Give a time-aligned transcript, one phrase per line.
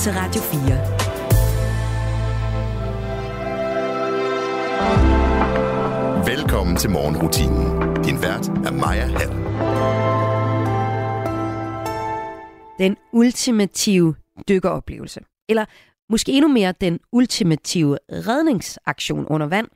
[0.00, 0.60] til Radio 4.
[6.26, 7.94] Velkommen til morgenrutinen.
[8.04, 9.30] Din vært er Maja Hall.
[12.78, 14.14] Den ultimative
[14.48, 15.20] dykkeroplevelse.
[15.48, 15.64] Eller
[16.10, 19.68] måske endnu mere den ultimative redningsaktion under vand.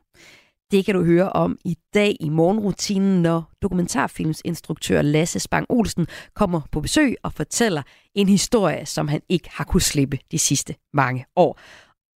[0.70, 6.60] Det kan du høre om i dag i morgenrutinen, når dokumentarfilmsinstruktør Lasse Spang Olsen kommer
[6.72, 7.82] på besøg og fortæller
[8.14, 11.58] en historie, som han ikke har kunnet slippe de sidste mange år.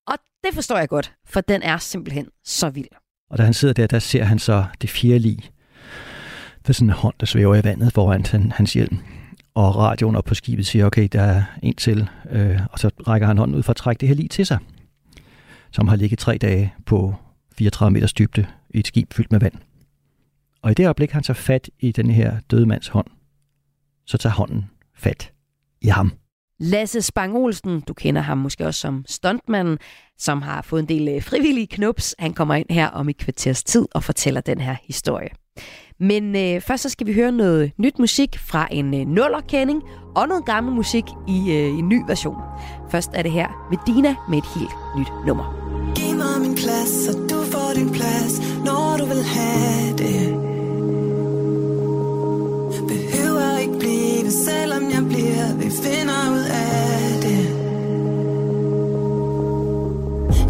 [0.07, 0.15] Og
[0.45, 2.89] det forstår jeg godt, for den er simpelthen så vild.
[3.31, 5.39] Og da han sidder der, der ser han så det fjerde lig.
[6.63, 8.99] Der er sådan en hånd, der svæver i vandet foran hans hjelm.
[9.55, 12.09] Og radioen op på skibet siger, okay, der er en til.
[12.31, 14.59] Øh, og så rækker han hånden ud for at trække det her lige til sig,
[15.73, 17.15] som har ligget tre dage på
[17.59, 19.55] 34 meters dybde i et skib fyldt med vand.
[20.63, 23.07] Og i det øjeblik, han tager fat i den her døde mands hånd,
[24.07, 24.65] så tager hånden
[24.97, 25.33] fat
[25.83, 26.13] i ham.
[26.61, 29.79] Lasse Spang Olsen, du kender ham måske også som stuntmanden,
[30.19, 32.15] som har fået en del øh, frivillige knups.
[32.19, 35.29] Han kommer ind her om et kvarters tid og fortæller den her historie.
[36.01, 39.83] Men øh, først så skal vi høre noget nyt musik fra en øh, nullerkending
[40.17, 42.37] og noget gammel musik i øh, en ny version.
[42.91, 45.47] Først er det her Medina med et helt nyt nummer.
[45.95, 47.44] Giv mig min plads, så du
[47.75, 50.21] din plads, når du vil have det.
[52.89, 57.45] Behøver ikke blive, selvom jeg bliver, vi finder ud af det.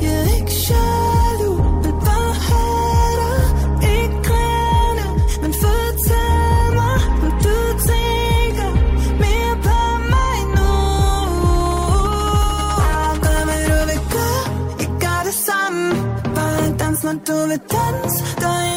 [0.03, 1.04] Jeg er ikke jaloux,
[17.27, 18.74] dans, når du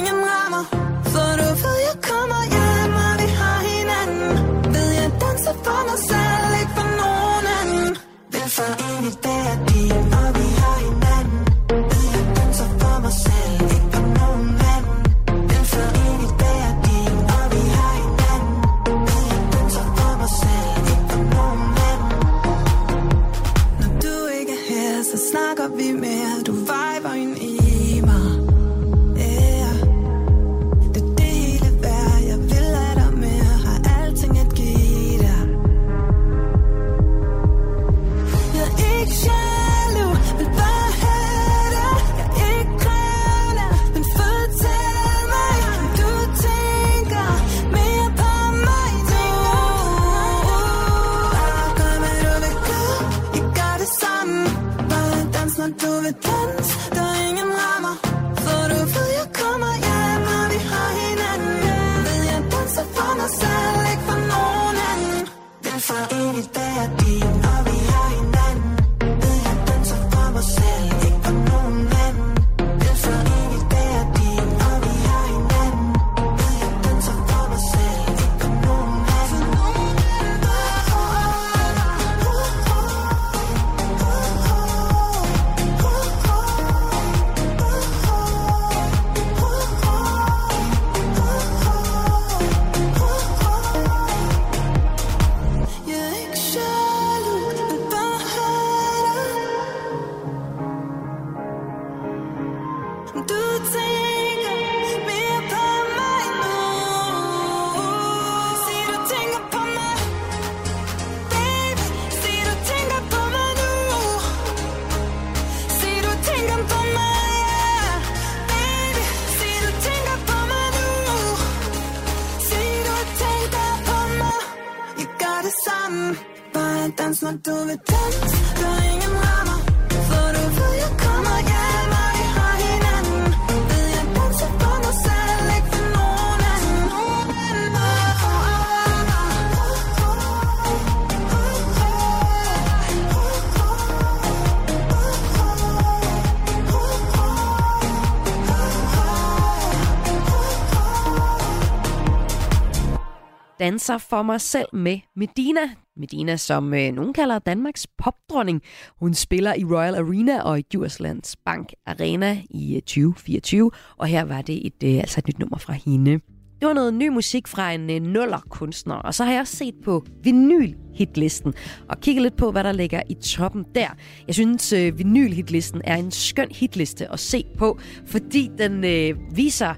[153.88, 155.62] danser for mig selv med Medina.
[155.98, 158.62] Medina, som øh, nogen kalder Danmarks popdronning.
[159.00, 163.72] Hun spiller i Royal Arena og i Djurslands Bank Arena i øh, 2024.
[163.98, 166.12] Og her var det et, øh, altså et nyt nummer fra hende.
[166.60, 169.76] Det var noget ny musik fra en øh, nuller-kunstner, og så har jeg også set
[169.84, 171.54] på vinyl-hitlisten
[171.90, 173.88] og kigget lidt på, hvad der ligger i toppen der.
[174.28, 179.74] Jeg synes, øh, vinyl-hitlisten er en skøn hitliste at se på, fordi den øh, viser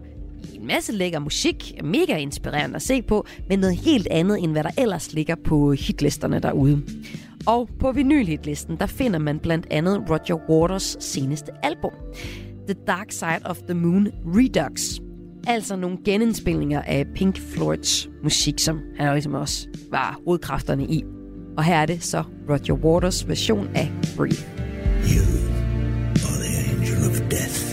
[0.54, 4.64] en masse lækker musik, mega inspirerende at se på, men noget helt andet, end hvad
[4.64, 6.82] der ellers ligger på hitlisterne derude.
[7.46, 11.92] Og på vinylhitlisten, der finder man blandt andet Roger Waters seneste album,
[12.68, 15.00] The Dark Side of the Moon Redux.
[15.48, 21.04] Altså nogle genindspilninger af Pink Floyds musik, som han jo ligesom også var hovedkræfterne i.
[21.58, 24.44] Og her er det så Roger Waters version af Breathe.
[25.04, 25.24] You
[26.28, 27.69] are the angel of death,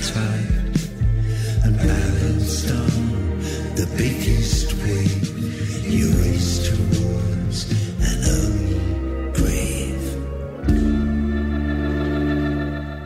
[0.00, 0.78] tight
[1.64, 3.40] and balanced on
[3.76, 5.28] the biggest wave,
[5.94, 7.58] you race towards
[8.08, 8.80] an early
[9.38, 10.06] grave.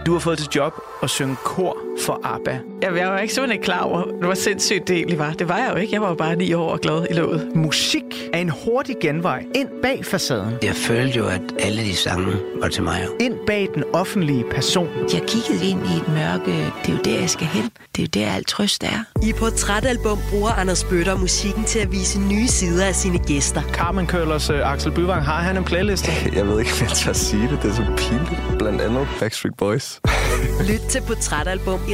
[0.07, 2.59] Du har fået til job at synge kor for ABBA.
[2.83, 5.33] Jamen, jeg var ikke simpelthen ikke klar over, hvor sindssygt det egentlig var.
[5.33, 5.93] Det var jeg jo ikke.
[5.93, 7.57] Jeg var jo bare ni år og glad i låget.
[7.57, 8.03] Musik
[8.33, 10.55] er en hurtig genvej ind bag facaden.
[10.63, 13.07] Jeg følte jo, at alle de sange var til mig.
[13.21, 14.89] Ind bag den offentlige person.
[15.13, 16.53] Jeg kiggede ind i et mørke.
[16.83, 17.71] Det er jo der, jeg skal hen.
[17.97, 19.05] Det er jo der, alt trøst er.
[19.23, 23.63] I Portrætalbum bruger Anders Bøtter musikken til at vise nye sider af sine gæster.
[23.63, 26.13] Carmen Køllers uh, Axel Byvang, har han en playliste?
[26.37, 27.59] Jeg ved ikke, om jeg tør sige det.
[27.63, 28.59] Det er så pinligt.
[28.59, 30.01] Blandt andet Backstreet Boys.
[30.71, 31.94] Lyt til Portrætalbum i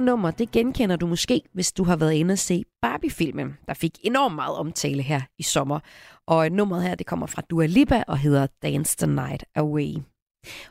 [0.00, 3.74] Her nummer, det genkender du måske, hvis du har været inde og se Barbie-filmen, der
[3.74, 5.80] fik enormt meget omtale her i sommer.
[6.26, 9.94] Og nummeret her, det kommer fra Dua Lipa og hedder Dance the Night Away.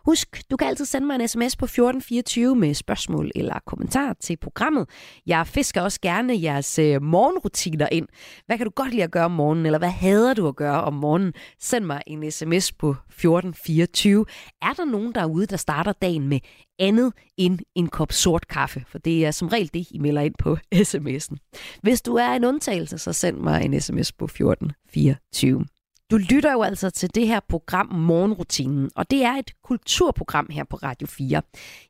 [0.06, 4.38] Husk, du kan altid sende mig en sms på 1424 med spørgsmål eller kommentar til
[4.38, 4.90] programmet.
[5.26, 8.08] Jeg fisker også gerne jeres øh, morgenrutiner ind.
[8.46, 10.82] Hvad kan du godt lide at gøre om morgenen, eller hvad hader du at gøre
[10.82, 11.34] om morgenen?
[11.60, 14.26] Send mig en sms på 1424.
[14.62, 16.40] Er der nogen derude, der starter dagen med
[16.80, 18.84] andet end en kop sort kaffe?
[18.88, 21.36] For det er som regel det, I melder ind på sms'en.
[21.82, 25.66] Hvis du er en undtagelse, så send mig en sms på 1424.
[26.12, 30.64] Du lytter jo altså til det her program Morgenrutinen, og det er et kulturprogram her
[30.64, 31.42] på Radio 4.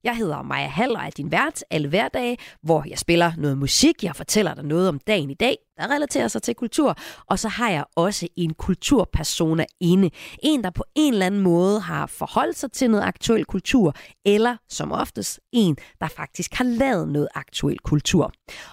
[0.03, 4.03] Jeg hedder Maja Hall og er din vært alle hverdage, hvor jeg spiller noget musik,
[4.03, 6.95] jeg fortæller dig noget om dagen i dag, der relaterer sig til kultur,
[7.27, 10.09] og så har jeg også en kulturpersona inde.
[10.43, 13.95] En, der på en eller anden måde har forholdt sig til noget aktuel kultur,
[14.25, 18.31] eller som oftest en, der faktisk har lavet noget aktuel kultur.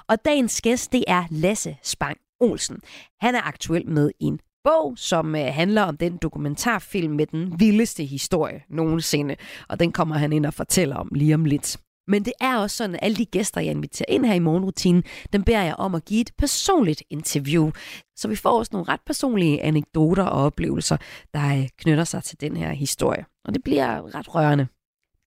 [0.08, 2.80] Og dagens gæst, det er Lasse Spang Olsen.
[3.20, 8.04] Han er aktuel med en bog, som øh, handler om den dokumentarfilm med den vildeste
[8.04, 9.36] historie nogensinde.
[9.68, 11.76] Og den kommer han ind og fortæller om lige om lidt.
[12.08, 15.04] Men det er også sådan, at alle de gæster, jeg inviterer ind her i morgenrutinen,
[15.32, 17.70] dem beder jeg om at give et personligt interview.
[18.16, 20.96] Så vi får også nogle ret personlige anekdoter og oplevelser,
[21.34, 23.24] der øh, knytter sig til den her historie.
[23.44, 24.66] Og det bliver ret rørende.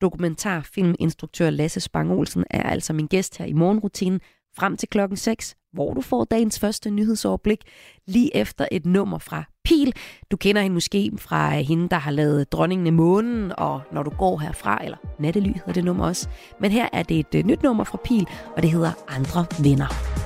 [0.01, 4.21] Dokumentarfilminstruktør Lasse Spang Olsen er altså min gæst her i morgenrutinen
[4.57, 7.61] frem til klokken 6, hvor du får dagens første nyhedsoverblik
[8.07, 9.93] lige efter et nummer fra Pil.
[10.31, 14.03] Du kender hende måske fra øh, hende, der har lavet Dronningen i månen, og Når
[14.03, 16.29] du går herfra, eller Nattely hedder det nummer også.
[16.59, 20.18] Men her er det et øh, nyt nummer fra Pil, og det hedder Andre Venner.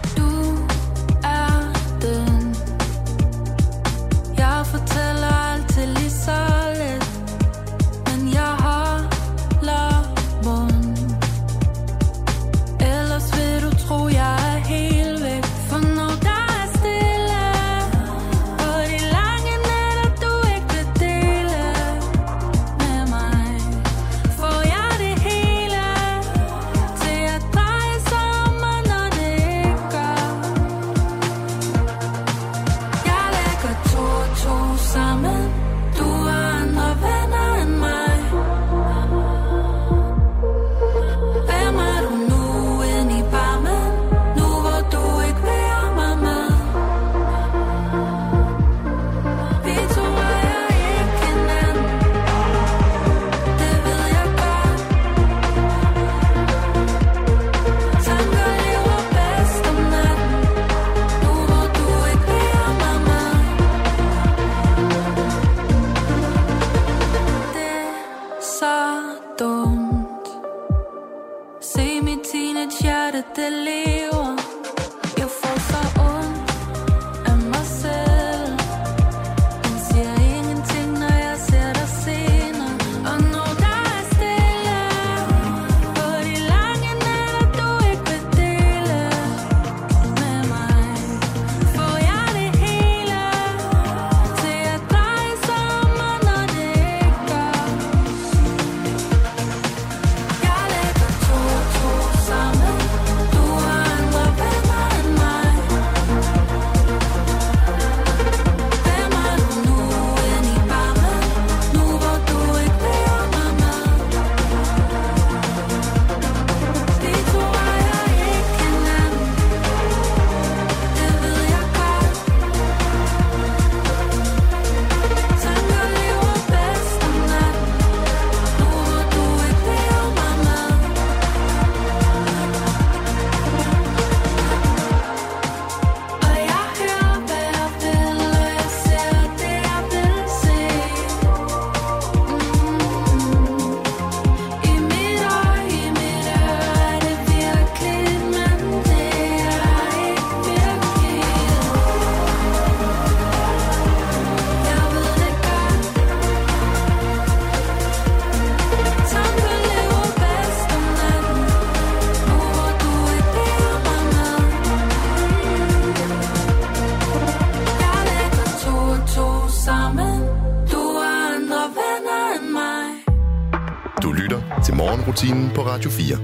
[175.55, 176.17] På Radio 4.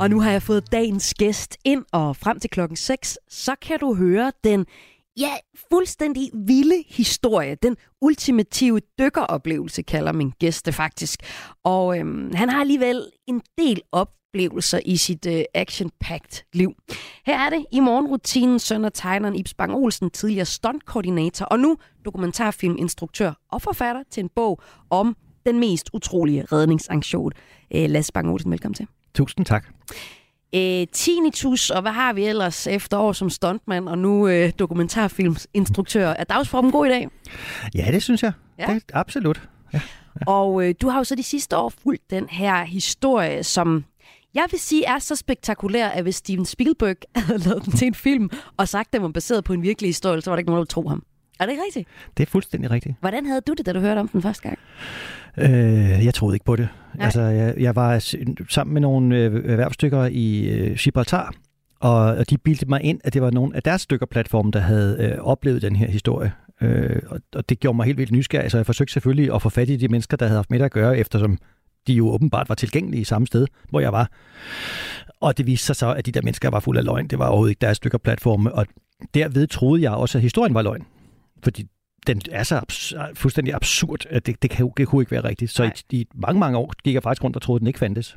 [0.00, 3.78] Og nu har jeg fået dagens gæst ind, og frem til klokken 6, så kan
[3.78, 4.66] du høre den
[5.16, 5.30] ja,
[5.72, 7.54] fuldstændig vilde historie.
[7.54, 11.20] Den ultimative dykkeroplevelse, kalder min gæst det faktisk.
[11.64, 16.72] Og øhm, han har alligevel en del oplevelser i sit øh, action-packed liv.
[17.26, 21.76] Her er det i morgenrutinen søn og tegneren Ibs Bang Olsen, tidligere stuntkoordinator, og nu
[22.04, 25.16] dokumentarfilminstruktør og forfatter til en bog om
[25.46, 27.32] den mest utrolige redningsaktion.
[27.74, 28.86] Øh, Lasse Bang Olsen, velkommen til.
[29.14, 29.66] Tusind tak.
[30.54, 36.08] Øh, tinnitus, og hvad har vi ellers efter år som stuntmand og nu øh, dokumentarfilmsinstruktør?
[36.08, 37.08] Er dagsformen god i dag?
[37.74, 38.32] Ja, det synes jeg.
[38.58, 38.74] Ja.
[38.74, 39.48] Det, absolut.
[39.72, 39.80] Ja.
[40.26, 43.84] Og øh, du har jo så de sidste år fulgt den her historie, som
[44.34, 47.94] jeg vil sige er så spektakulær, at hvis Steven Spielberg havde lavet den til en
[47.94, 50.50] film og sagt, at den var baseret på en virkelig historie, så var der ikke
[50.50, 51.02] nogen, der ville tro ham.
[51.40, 51.88] Er det ikke rigtigt?
[52.16, 52.94] Det er fuldstændig rigtigt.
[53.00, 54.58] Hvordan havde du det, da du hørte om den første gang?
[55.36, 56.68] Øh, jeg troede ikke på det.
[56.94, 57.04] Nej.
[57.04, 57.98] Altså, jeg, jeg var
[58.48, 61.34] sammen med nogle øh, erhvervsstykker i øh, Gibraltar,
[61.80, 64.96] og, og de bildte mig ind, at det var nogle af deres stykkerplatforme, der havde
[65.00, 66.32] øh, oplevet den her historie.
[66.60, 69.48] Øh, og, og det gjorde mig helt vildt nysgerrig, så jeg forsøgte selvfølgelig at få
[69.48, 71.38] fat i de mennesker, der havde haft med at gøre, eftersom
[71.86, 74.10] de jo åbenbart var tilgængelige i samme sted, hvor jeg var.
[75.20, 77.08] Og det viste sig så, at de der mennesker var fuld af løgn.
[77.08, 78.66] Det var overhovedet ikke deres stykkerplatforme, og
[79.14, 80.86] derved troede jeg også, at historien var løgn.
[81.44, 81.66] Fordi
[82.06, 85.50] den er så abs- fuldstændig absurd, at det, det, kan, det kunne ikke være rigtigt.
[85.50, 87.78] Så i, i mange, mange år gik jeg faktisk rundt og troede, at den ikke
[87.78, 88.16] fandtes.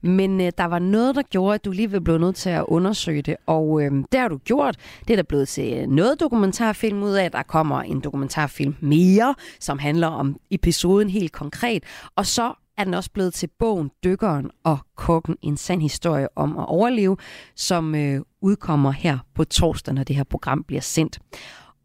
[0.00, 3.22] Men øh, der var noget, der gjorde, at du lige blev nødt til at undersøge
[3.22, 4.76] det, og øh, det har du gjort.
[5.00, 7.30] Det er der blevet til noget dokumentarfilm ud af.
[7.30, 11.84] Der kommer en dokumentarfilm mere, som handler om episoden helt konkret.
[12.16, 16.58] Og så er den også blevet til bogen Dykkeren og Kokken, en sand historie om
[16.58, 17.16] at overleve,
[17.56, 21.18] som øh, udkommer her på torsdag, når det her program bliver sendt.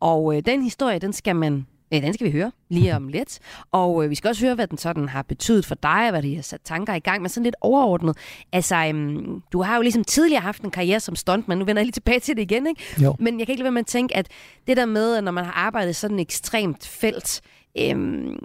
[0.05, 3.39] Og øh, den historie, den skal man øh, den skal vi høre lige om lidt.
[3.71, 6.21] Og øh, vi skal også høre, hvad den sådan har betydet for dig, og hvad
[6.21, 8.17] det har sat tanker i gang med sådan lidt overordnet.
[8.51, 11.57] Altså, øhm, du har jo ligesom tidligere haft en karriere som stuntman.
[11.57, 12.83] Nu vender jeg lige tilbage til det igen, ikke?
[13.03, 13.15] Jo.
[13.19, 14.27] Men jeg kan ikke lade være med at tænke, at
[14.67, 17.41] det der med, at når man har arbejdet sådan et ekstremt felt,
[17.77, 18.39] øhm,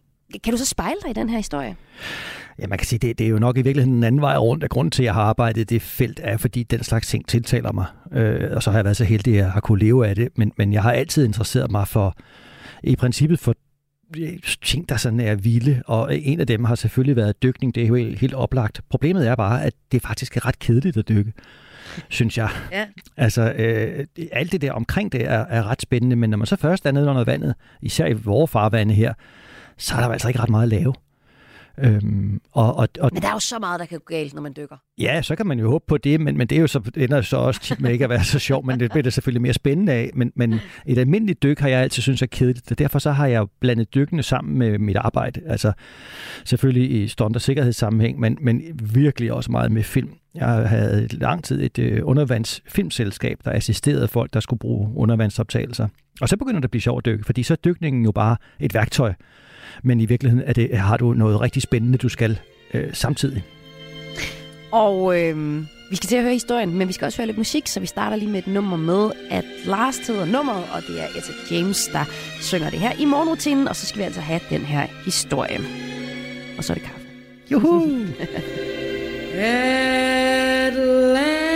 [0.45, 1.77] kan du så spejle dig i den her historie?
[2.61, 4.65] Ja, man kan sige, det, det er jo nok i virkeligheden en anden vej rundt,
[4.65, 7.29] at grunden til, at jeg har arbejdet i det felt, er, fordi den slags ting
[7.29, 7.87] tiltaler mig.
[8.13, 10.29] Øh, og så har jeg været så heldig, at jeg har kunne leve af det.
[10.37, 12.17] Men, men jeg har altid interesseret mig for,
[12.83, 13.55] i princippet for
[14.63, 17.75] ting, der sådan er vilde, og en af dem har selvfølgelig været dykning.
[17.75, 18.81] Det er jo helt, helt oplagt.
[18.91, 21.33] Problemet er bare, at det faktisk er ret kedeligt at dykke,
[22.09, 22.49] synes jeg.
[22.73, 22.87] Ja.
[23.17, 26.57] Altså, øh, alt det der omkring det er, er ret spændende, men når man så
[26.57, 29.15] først er nede under vandet, især i vores farvande her,
[29.79, 30.95] så er der altså ikke ret meget at lave.
[31.83, 34.43] Øhm, og, og, og, Men der er jo så meget, der kan gå galt, når
[34.43, 34.77] man dykker.
[34.99, 37.23] Ja, så kan man jo håbe på det, men, men det er jo så, ender
[37.23, 39.53] så også tit med ikke at være så sjovt, men det bliver det selvfølgelig mere
[39.53, 40.11] spændende af.
[40.15, 43.27] Men, men et almindeligt dyk har jeg altid synes er kedeligt, og derfor så har
[43.27, 45.41] jeg blandet dykkene sammen med mit arbejde.
[45.47, 45.73] Altså
[46.45, 48.63] selvfølgelig i stunt- og sikkerhedssammenhæng, men, men
[48.95, 50.11] virkelig også meget med film.
[50.35, 55.89] Jeg havde lang tid et øh, undervandsfilmselskab, der assisterede folk, der skulle bruge undervandsoptagelser.
[56.21, 58.37] Og så begynder det at blive sjovt at dykke, fordi så er dykningen jo bare
[58.61, 59.13] et værktøj.
[59.83, 62.39] Men i virkeligheden er det, har du noget rigtig spændende, du skal
[62.75, 63.45] øh, samtidig.
[64.73, 67.67] Og øh, vi skal til at høre historien, men vi skal også høre lidt musik,
[67.67, 71.07] så vi starter lige med et nummer med, at Lars hedder nummeret, og det er
[71.07, 72.05] Etta James, der
[72.41, 75.61] synger det her i morgenrutinen, og så skal vi altså have den her historie.
[76.59, 77.07] Og så er det kaffe.
[77.51, 77.87] Juhu!
[79.35, 81.50] At last,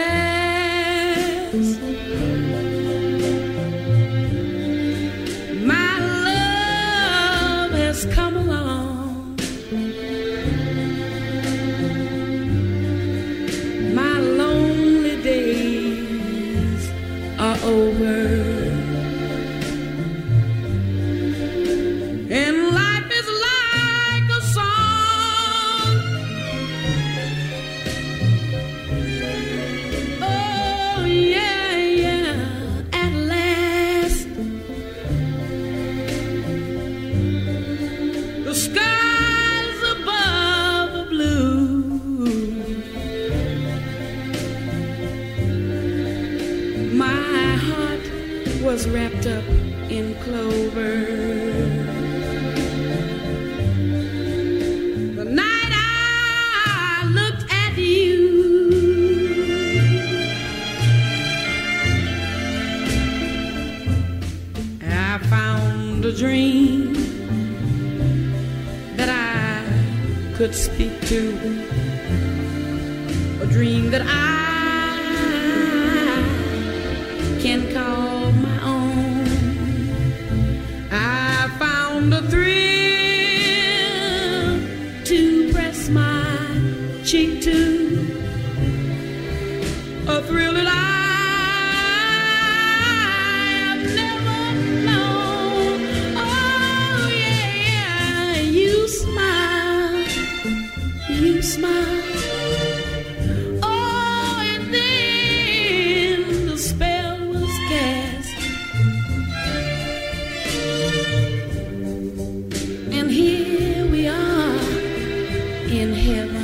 [115.75, 116.44] in heaven.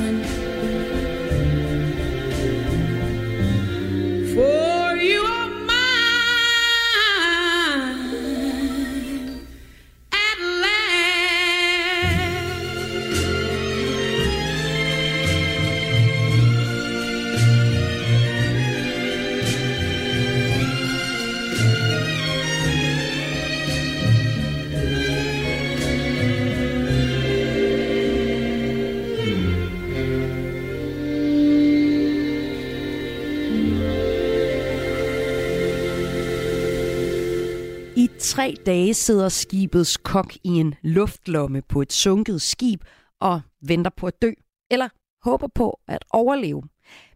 [38.41, 42.83] Tre dage sidder skibets kok i en luftlomme på et sunket skib
[43.19, 44.31] og venter på at dø,
[44.71, 44.87] eller
[45.23, 46.63] håber på at overleve.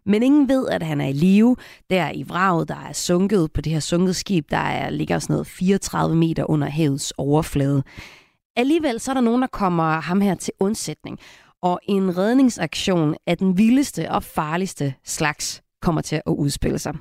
[0.05, 1.55] Men ingen ved, at han er i live.
[1.89, 5.33] Der i vraget, der er sunket på det her sunket skib, der er, ligger sådan
[5.33, 7.83] noget 34 meter under havets overflade.
[8.55, 11.19] Alligevel så er der nogen, der kommer ham her til undsætning.
[11.61, 16.93] Og en redningsaktion af den vildeste og farligste slags kommer til at udspille sig.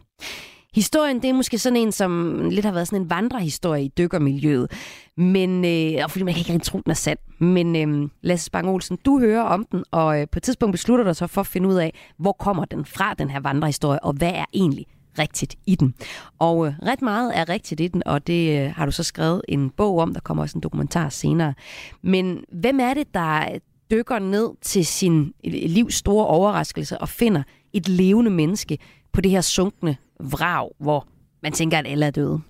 [0.75, 4.71] Historien, det er måske sådan en, som lidt har været sådan en vandrehistorie i dykkermiljøet.
[5.17, 7.19] Men, øh, og fordi man kan ikke rigtig tro, den er sand.
[7.39, 11.05] Men øh, Lasse Spang Olsen, du hører om den, og øh, på et tidspunkt beslutter
[11.05, 14.13] du så for at finde ud af, hvor kommer den fra, den her vandrehistorie, og
[14.13, 14.87] hvad er egentlig
[15.19, 15.95] rigtigt i den.
[16.39, 19.43] Og øh, ret meget er rigtigt i den, og det øh, har du så skrevet
[19.49, 21.55] en bog om, der kommer også en dokumentar senere.
[22.03, 23.59] Men hvem er det, der
[23.91, 28.79] dykker ned til sin øh, livs store overraskelse og finder et levende menneske
[29.13, 31.07] på det her sunkne vrag, hvor
[31.43, 32.41] man tænker, at alle er døde?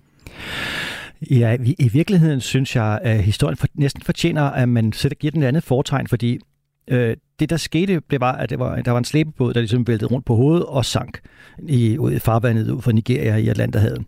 [1.31, 5.43] Ja, i, virkeligheden synes jeg, at historien for, næsten fortjener, at man sætter, giver den
[5.43, 6.39] et andet fortegn, fordi
[6.87, 9.87] øh, det, der skete, det var, at det var, der var en slæbebåd, der ligesom
[9.87, 11.19] væltede rundt på hovedet og sank
[11.67, 14.05] i, ud i farvandet ud for Nigeria i Atlanterhavet.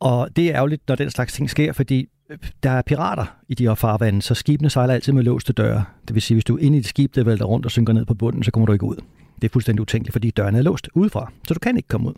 [0.00, 3.54] Og det er ærgerligt, når den slags ting sker, fordi øh, der er pirater i
[3.54, 5.84] de her farvande, så skibene sejler altid med låste døre.
[6.08, 7.92] Det vil sige, hvis du er inde i et skib, der vælter rundt og synker
[7.92, 8.96] ned på bunden, så kommer du ikke ud.
[9.42, 12.14] Det er fuldstændig utænkeligt, fordi dørene er låst udefra, så du kan ikke komme ud.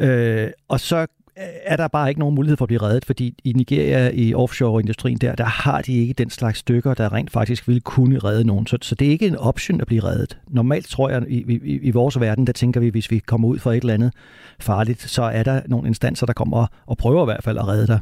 [0.00, 1.06] Øh, og så
[1.36, 5.18] er der bare ikke nogen mulighed for at blive reddet, fordi i Nigeria, i offshore-industrien
[5.18, 8.66] der, der har de ikke den slags stykker, der rent faktisk ville kunne redde nogen.
[8.66, 10.38] Så, så det er ikke en option at blive reddet.
[10.48, 13.58] Normalt tror jeg, i, i, i vores verden, der tænker vi, hvis vi kommer ud
[13.58, 14.12] for et eller andet
[14.60, 17.86] farligt, så er der nogle instanser, der kommer og prøver i hvert fald at redde
[17.86, 18.00] dig.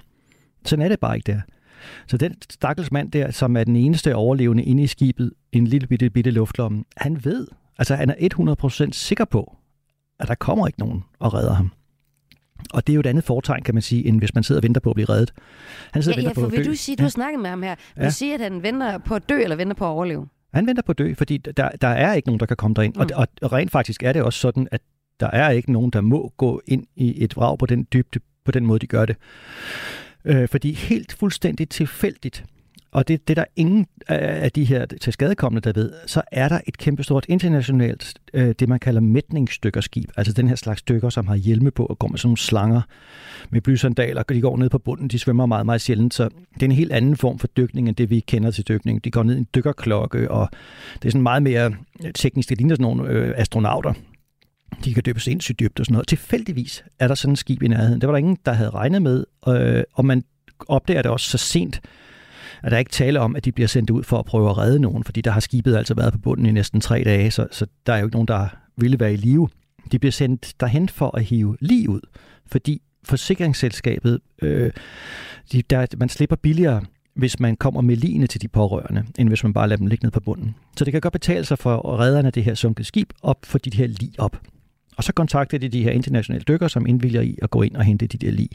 [0.64, 1.40] Sådan er det bare ikke der.
[2.06, 5.86] Så den stakkels mand der, som er den eneste overlevende inde i skibet, en lille
[5.86, 7.46] bitte, bitte luftlomme, han ved,
[7.78, 9.56] altså han er 100% sikker på,
[10.22, 11.72] at der kommer ikke nogen og redder ham.
[12.72, 14.62] Og det er jo et andet foretegn, kan man sige, end hvis man sidder og
[14.62, 15.32] venter på at blive reddet.
[15.92, 16.70] Han sidder Ja, og ja, venter for på at vil dø.
[16.70, 18.10] du sige, du har snakket med ham her, vil Ja.
[18.10, 20.26] sige, at han venter på at dø, eller venter på at overleve?
[20.54, 22.94] Han venter på at dø, fordi der, der er ikke nogen, der kan komme derind.
[22.94, 23.00] Mm.
[23.00, 24.80] Og, og, og rent faktisk er det også sådan, at
[25.20, 28.52] der er ikke nogen, der må gå ind i et vrag på den dybde, på
[28.52, 29.16] den måde, de gør det.
[30.24, 32.44] Øh, fordi helt fuldstændig tilfældigt,
[32.92, 36.48] og det, det er der ingen af de her til skadekommende, der ved, så er
[36.48, 41.26] der et kæmpestort internationalt, øh, det man kalder mætningsstykkerskib, altså den her slags stykker, som
[41.26, 42.82] har hjelme på og går med sådan nogle slanger
[43.50, 46.62] med blysandaler, og de går ned på bunden, de svømmer meget, meget sjældent, så det
[46.62, 49.04] er en helt anden form for dykning, end det vi kender til dykning.
[49.04, 50.48] De går ned i en dykkerklokke, og
[50.94, 51.74] det er sådan meget mere
[52.14, 53.92] teknisk, det ligner sådan nogle øh, astronauter,
[54.84, 56.08] de kan dyppe sindssygt dybt og sådan noget.
[56.08, 58.00] Tilfældigvis er der sådan et skib i nærheden.
[58.00, 60.24] Det var der ingen, der havde regnet med, øh, og man
[60.68, 61.80] opdager det også så sent,
[62.62, 64.58] at der er ikke tale om, at de bliver sendt ud for at prøve at
[64.58, 67.46] redde nogen, fordi der har skibet altså været på bunden i næsten tre dage, så,
[67.50, 69.48] så der er jo ikke nogen, der ville være i live.
[69.92, 72.00] De bliver sendt derhen for at hive lige ud,
[72.46, 74.70] fordi forsikringsselskabet, øh,
[75.52, 76.82] de, der, man slipper billigere,
[77.14, 80.04] hvis man kommer med ligene til de pårørende, end hvis man bare lader dem ligge
[80.04, 80.54] ned på bunden.
[80.76, 83.58] Så det kan godt betale sig for redderne af det her sunket skib op for
[83.58, 84.40] de her lige op.
[84.96, 87.84] Og så kontakter de de her internationale dykker, som indvilger i at gå ind og
[87.84, 88.48] hente de der lig.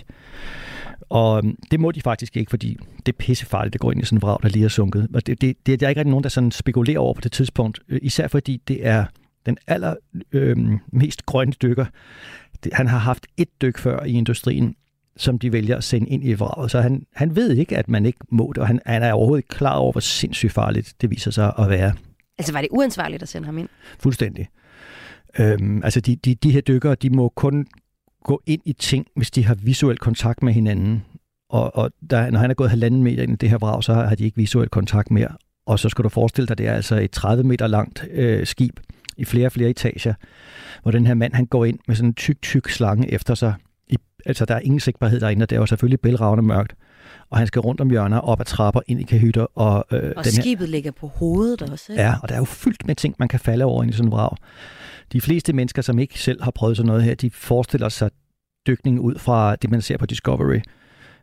[1.09, 4.05] Og øhm, det må de faktisk ikke, fordi det er pissefarligt at gå ind i
[4.05, 5.07] sådan en vrag, der lige er sunket.
[5.13, 7.31] Og det, det, det, der er ikke rigtig nogen, der sådan spekulerer over på det
[7.31, 7.79] tidspunkt.
[7.89, 9.05] Øh, Især fordi det er
[9.45, 9.95] den aller
[10.31, 11.85] øh, mest grønne dykker.
[12.73, 14.75] Han har haft et dyk før i industrien,
[15.17, 16.71] som de vælger at sende ind i vraget.
[16.71, 19.39] Så han, han ved ikke, at man ikke må det, og han, han er overhovedet
[19.39, 21.93] ikke klar over, hvor sindssygt farligt det viser sig at være.
[22.37, 23.69] Altså, var det uansvarligt at sende ham ind?
[23.99, 24.47] Fuldstændig.
[25.39, 27.67] Øhm, altså, de, de, de her dykkere, de må kun
[28.23, 31.03] gå ind i ting, hvis de har visuel kontakt med hinanden.
[31.49, 33.93] Og, og der, når han er gået halvanden meter ind i det her vrag, så
[33.93, 35.29] har de ikke visuel kontakt mere.
[35.65, 38.79] Og så skal du forestille dig, det er altså et 30 meter langt øh, skib
[39.17, 40.13] i flere og flere etager,
[40.81, 43.53] hvor den her mand han går ind med sådan en tyk, tyk slange efter sig.
[43.87, 46.75] I, altså der er ingen sigtbarhed derinde, og det er jo selvfølgelig bælragende mørkt.
[47.29, 49.45] Og han skal rundt om hjørner, op ad trapper, ind i kahytter.
[49.55, 52.03] Og, øh, Og den her, skibet ligger på hovedet også, ikke?
[52.03, 54.07] Ja, og der er jo fyldt med ting, man kan falde over ind i sådan
[54.07, 54.37] en vrag.
[55.13, 58.09] De fleste mennesker, som ikke selv har prøvet sådan noget her, de forestiller sig
[58.67, 60.59] dykning ud fra det, man ser på Discovery.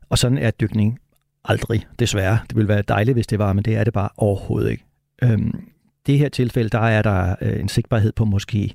[0.09, 0.99] Og sådan er dykning
[1.45, 2.39] aldrig, desværre.
[2.49, 4.85] Det ville være dejligt, hvis det var, men det er det bare overhovedet ikke.
[5.23, 5.69] Øhm,
[6.07, 8.75] det her tilfælde, der er der øh, en sigtbarhed på måske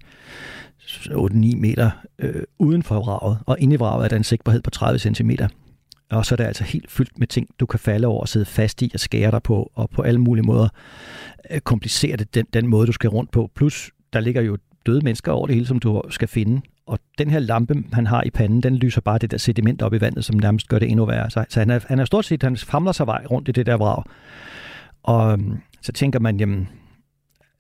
[0.82, 4.70] 8-9 meter øh, uden for vraget, og inde i vraget er der en sigtbarhed på
[4.70, 5.32] 30 cm.
[6.12, 8.46] Og så er det altså helt fyldt med ting, du kan falde over og sidde
[8.46, 10.70] fast i og skære dig på, og på alle mulige måder
[11.52, 13.52] øh, komplicere det den, den måde, du skal rundt på.
[13.56, 14.58] Plus, der ligger jo
[14.90, 16.62] døde mennesker over det hele, som du skal finde.
[16.86, 19.94] Og den her lampe, han har i panden, den lyser bare det der sediment op
[19.94, 21.30] i vandet, som nærmest gør det endnu værre.
[21.30, 23.66] Så, så han, er, han er stort set, han famler sig vej rundt i det
[23.66, 24.04] der vrag.
[25.04, 26.70] Og øhm, så tænker man, jamen,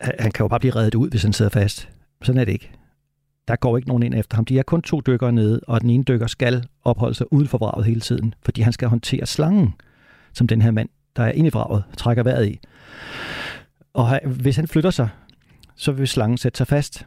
[0.01, 1.89] han kan jo bare blive reddet ud, hvis han sidder fast.
[2.23, 2.71] Sådan er det ikke.
[3.47, 4.45] Der går ikke nogen ind efter ham.
[4.45, 7.57] De er kun to dykkere nede, og den ene dykker skal opholde sig uden for
[7.57, 9.73] vraget hele tiden, fordi han skal håndtere slangen,
[10.33, 12.59] som den her mand, der er inde i vraget, trækker vejret i.
[13.93, 15.09] Og hvis han flytter sig,
[15.75, 17.05] så vil slangen sætte sig fast.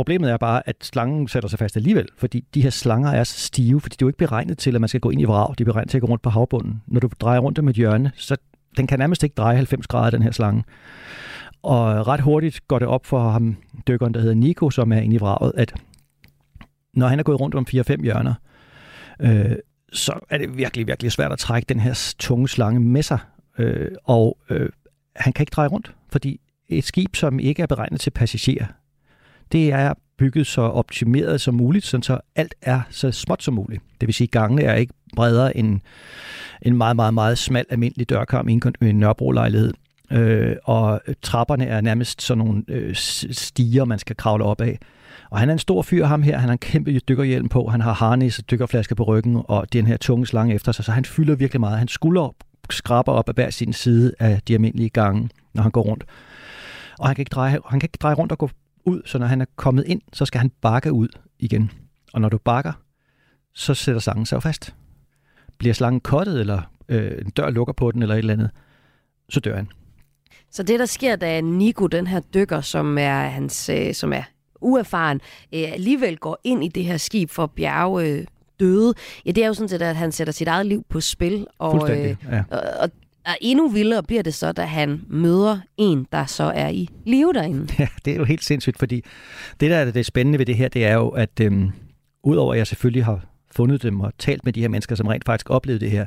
[0.00, 3.38] Problemet er bare, at slangen sætter sig fast alligevel, fordi de her slanger er så
[3.38, 5.54] stive, fordi de er jo ikke beregnet til, at man skal gå ind i vrag.
[5.58, 6.82] De er beregnet til at gå rundt på havbunden.
[6.86, 8.36] Når du drejer rundt om et hjørne, så
[8.76, 10.64] den kan nærmest ikke dreje 90 grader, den her slange.
[11.62, 13.56] Og ret hurtigt går det op for ham,
[13.88, 15.74] dykkeren, der hedder Nico, som er inde i vraget, at
[16.94, 18.34] når han er gået rundt om 4-5 hjørner,
[19.20, 19.56] øh,
[19.92, 23.18] så er det virkelig, virkelig svært at trække den her tunge slange med sig.
[23.58, 24.68] Øh, og øh,
[25.16, 28.66] han kan ikke dreje rundt, fordi et skib, som ikke er beregnet til passagerer,
[29.52, 33.82] det er bygget så optimeret som muligt, sådan så alt er så småt som muligt.
[34.00, 35.80] Det vil sige, at gangene er ikke bredere end
[36.62, 39.72] en meget, meget, meget smal almindelig dørkarm i en, en Nørrebro-lejlighed.
[40.12, 44.78] Øh, og trapperne er nærmest sådan nogle øh, stiger, man skal kravle op af.
[45.30, 46.38] Og han er en stor fyr, ham her.
[46.38, 47.68] Han har en kæmpe dykkerhjelm på.
[47.68, 50.84] Han har harnis og dykkerflaske på ryggen, og den her tunge slange efter sig.
[50.84, 51.78] Så han fylder virkelig meget.
[51.78, 52.34] Han skulder
[52.70, 56.04] skraber op af hver sin side af de almindelige gange, når han går rundt.
[56.98, 58.50] Og han kan ikke dreje, han kan ikke dreje rundt og gå
[58.84, 61.70] ud, så når han er kommet ind, så skal han bakke ud igen.
[62.12, 62.72] Og når du bakker,
[63.54, 64.74] så sætter slangen sig fast.
[65.58, 68.50] Bliver slangen kottet, eller øh, en dør lukker på den, eller et eller andet,
[69.28, 69.68] så dør han.
[70.50, 74.22] Så det, der sker, da Nico, den her dykker, som er, hans, øh, som er
[74.60, 75.20] uerfaren,
[75.54, 78.26] øh, alligevel går ind i det her skib for at bjerge øh,
[78.60, 78.94] døde,
[79.26, 81.46] ja, det er jo sådan set, at han sætter sit eget liv på spil.
[81.58, 82.42] Og, Fuldstændig, ja.
[82.50, 82.90] og, og,
[83.26, 87.32] og endnu vildere bliver det så, da han møder en, der så er i live
[87.32, 87.74] derinde.
[87.78, 89.04] Ja, det er jo helt sindssygt, fordi
[89.60, 91.70] det, der er det spændende ved det her, det er jo, at øhm,
[92.22, 95.24] udover at jeg selvfølgelig har fundet dem og talt med de her mennesker, som rent
[95.24, 96.06] faktisk oplevede det her,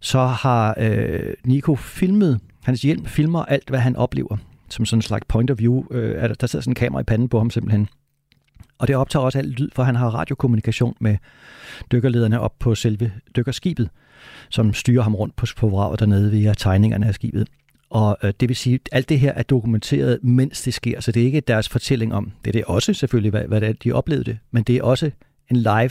[0.00, 4.36] så har øh, Nico filmet, hans hjelm filmer alt, hvad han oplever,
[4.68, 5.84] som sådan en slags point of view.
[5.90, 7.88] Øh, der, der sidder sådan en kamera i panden på ham simpelthen.
[8.78, 11.16] Og det optager også alt lyd, for han har radiokommunikation med
[11.92, 13.90] dykkerlederne op på selve dykkerskibet,
[14.50, 17.48] som styrer ham rundt på, på vraget dernede via tegningerne af skibet.
[17.90, 21.12] Og øh, det vil sige, at alt det her er dokumenteret, mens det sker, så
[21.12, 23.72] det er ikke deres fortælling om, det er det også selvfølgelig, hvad, hvad det er,
[23.72, 25.10] de oplevede det, men det er også
[25.50, 25.90] en live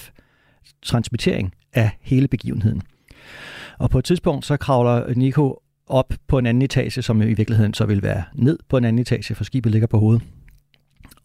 [0.81, 2.81] transmittering af hele begivenheden.
[3.79, 7.73] Og på et tidspunkt, så kravler Nico op på en anden etage, som i virkeligheden
[7.73, 10.23] så vil være ned på en anden etage, for skibet ligger på hovedet.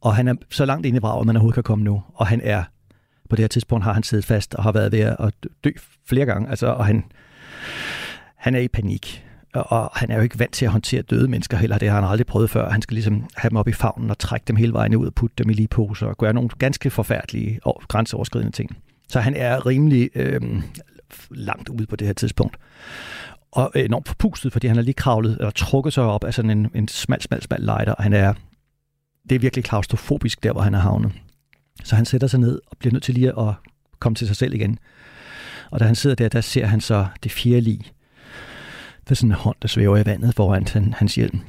[0.01, 2.03] Og han er så langt inde i vraget, man overhovedet kan komme nu.
[2.14, 2.64] Og han er,
[3.30, 5.34] på det her tidspunkt har han siddet fast og har været ved at
[5.64, 5.70] dø
[6.06, 6.50] flere gange.
[6.50, 7.04] Altså, og han,
[8.37, 9.24] han er i panik.
[9.54, 11.78] Og, han er jo ikke vant til at håndtere døde mennesker heller.
[11.78, 12.70] Det har han aldrig prøvet før.
[12.70, 15.14] Han skal ligesom have dem op i favnen og trække dem hele vejen ud og
[15.14, 18.76] putte dem i lige poser og gøre nogle ganske forfærdelige og grænseoverskridende ting.
[19.08, 20.40] Så han er rimelig øh,
[21.30, 22.56] langt ude på det her tidspunkt.
[23.52, 26.70] Og enormt forpustet, fordi han har lige kravlet eller trukket sig op af sådan en,
[26.74, 27.92] en smal, smal, smal lejder.
[27.92, 28.34] Og han er,
[29.28, 31.12] det er virkelig klaustrofobisk der, hvor han er havnet.
[31.82, 33.54] Så han sætter sig ned og bliver nødt til lige at
[33.98, 34.78] komme til sig selv igen.
[35.70, 37.92] Og da han sidder der, der ser han så det fjerde lig.
[39.04, 41.40] Det er sådan en hånd, der svæver i vandet foran han, hans hjelm.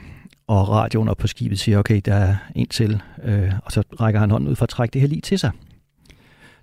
[0.48, 3.02] Og radioen op på skibet siger, okay, der er en til.
[3.24, 5.52] Øh, og så rækker han hånden ud for at trække det her lig til sig.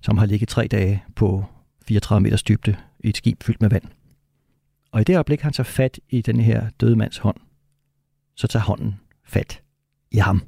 [0.01, 1.45] Som har ligget tre dage på
[1.87, 3.85] 34 meters dybde i et skib fyldt med vand.
[4.93, 7.37] Og i det øjeblik, han tager fat i den her døde mands hånd,
[8.37, 9.61] så tager hånden fat
[10.11, 10.43] i ham.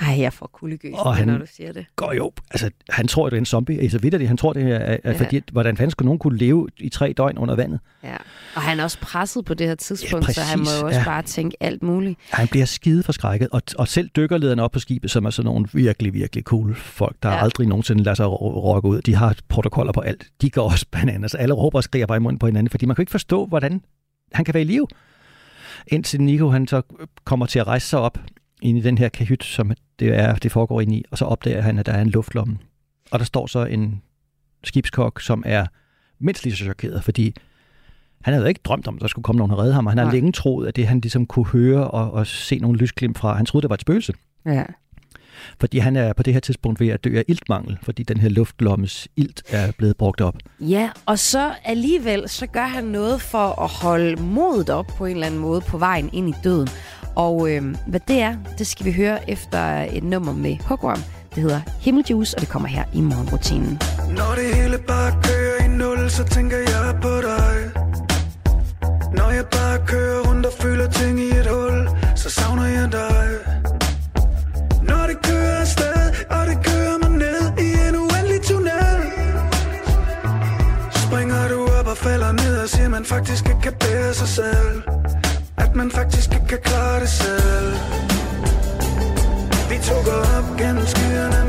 [0.00, 1.86] Ej, jeg får kuldegøs, Og han- når du siger det.
[1.96, 3.80] går jo, altså han tror, det er en zombie.
[3.80, 5.12] Altså vidt det, han tror, det er, Ja.
[5.12, 7.80] fordi, hvordan fanden skulle nogen kunne leve i tre døgn under vandet?
[8.04, 8.16] Ja.
[8.54, 10.98] Og han er også presset på det her tidspunkt, Ja, så han må jo også
[10.98, 11.04] ja.
[11.04, 12.18] bare tænke alt muligt.
[12.30, 15.66] Han bliver skide forskrækket, og, og selv dykkerlederne op på skibet, som er sådan nogle
[15.72, 17.42] virkelig, virkelig cool folk, der Ja.
[17.42, 20.26] aldrig nogensinde lader sig ro- rokke ud, de har protokoller på alt.
[20.42, 21.34] De går også bananas.
[21.34, 23.82] Alle råber og skriger bare i munden på hinanden, fordi man kan ikke forstå, hvordan
[24.32, 24.86] han kan være i live.
[25.86, 26.82] Indtil Nico han så
[27.24, 28.18] kommer til at rejse sig op
[28.62, 31.60] ind i den her kahyt, som det, er, det foregår ind i, og så opdager
[31.60, 32.58] han, at der er en luftlomme.
[33.10, 34.02] Og der står så en
[34.64, 35.66] skibskok, som er
[36.18, 37.34] mindst lige så chokeret, fordi
[38.22, 39.98] han havde ikke drømt om, at der skulle komme nogen og redde ham, og han
[39.98, 43.36] har længe troet, at det han ligesom kunne høre og, og se nogle lysglimt fra,
[43.36, 44.12] han troede, det var et spøgelse.
[44.46, 44.64] Ja.
[45.60, 48.28] Fordi han er på det her tidspunkt ved at dø af iltmangel, fordi den her
[48.28, 50.34] luftlommes ilt er blevet brugt op.
[50.60, 55.12] Ja, og så alligevel, så gør han noget for at holde modet op på en
[55.12, 56.68] eller anden måde på vejen ind i døden.
[57.26, 61.02] Og øh, hvad det er, det skal vi høre efter et nummer med Hugworm.
[61.34, 63.80] Det hedder Himmeljuice, og det kommer her i morgenrutinen.
[64.16, 67.54] Når det hele bare kører i nul, så tænker jeg på dig
[69.18, 73.26] Når jeg bare kører rundt og føler ting i et hul, så savner jeg dig
[74.82, 79.00] Når det kører afsted, og det kører mig ned i en uendelig tunnel
[81.04, 84.82] Springer du op og falder ned og siger, man faktisk ikke kan bære sig selv
[85.60, 87.72] at man faktisk ikke kan klare det selv.
[89.70, 90.04] Vi tog
[90.36, 91.39] op gennem skyerne.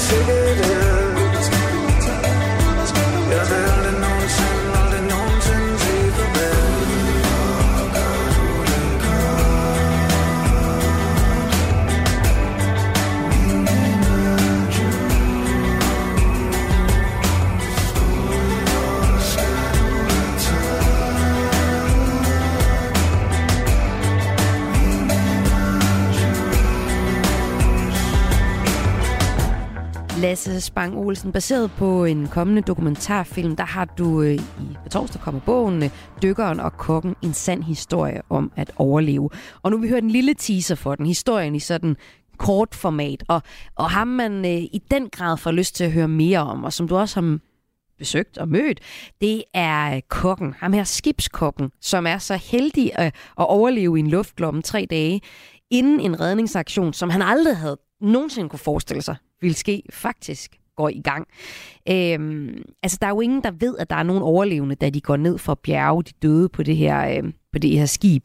[0.00, 0.39] say
[30.46, 34.40] Lasse Spang Olsen, baseret på en kommende dokumentarfilm, der har du øh, i
[34.82, 35.90] på torsdag kommer bogen øh,
[36.22, 39.30] Dykkeren og Kokken, en sand historie om at overleve.
[39.62, 41.96] Og nu vil vi høre en lille teaser for den, historien i sådan
[42.38, 43.42] kort format, og,
[43.74, 46.72] og ham man øh, i den grad får lyst til at høre mere om, og
[46.72, 47.38] som du også har
[47.98, 48.80] besøgt og mødt,
[49.20, 53.06] det er kokken, ham her skibskokken, som er så heldig at,
[53.38, 55.20] at overleve i en luftlomme tre dage,
[55.70, 60.88] inden en redningsaktion, som han aldrig havde nogensinde kunne forestille sig, ville ske, faktisk går
[60.88, 61.26] i gang.
[61.88, 65.00] Øhm, altså, der er jo ingen, der ved, at der er nogen overlevende, da de
[65.00, 68.24] går ned for at bjerge de døde på det her, øh, på det her skib.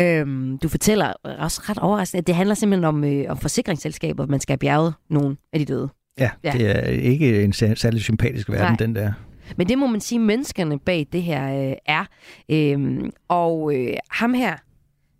[0.00, 4.40] Øhm, du fortæller også ret overraskende, at det handler simpelthen om, øh, om forsikringsselskaber, man
[4.40, 5.88] skal have bjerget nogen af de døde.
[6.18, 6.50] Ja, Ja.
[6.52, 8.76] det er ikke en sær- særlig sympatisk verden, Nej.
[8.76, 9.12] den der.
[9.56, 12.04] Men det må man sige, menneskerne bag det her øh, er.
[12.48, 14.56] Øhm, og øh, ham her,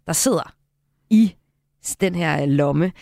[0.06, 0.54] der sidder
[1.10, 1.34] i
[2.00, 2.92] den her lomme,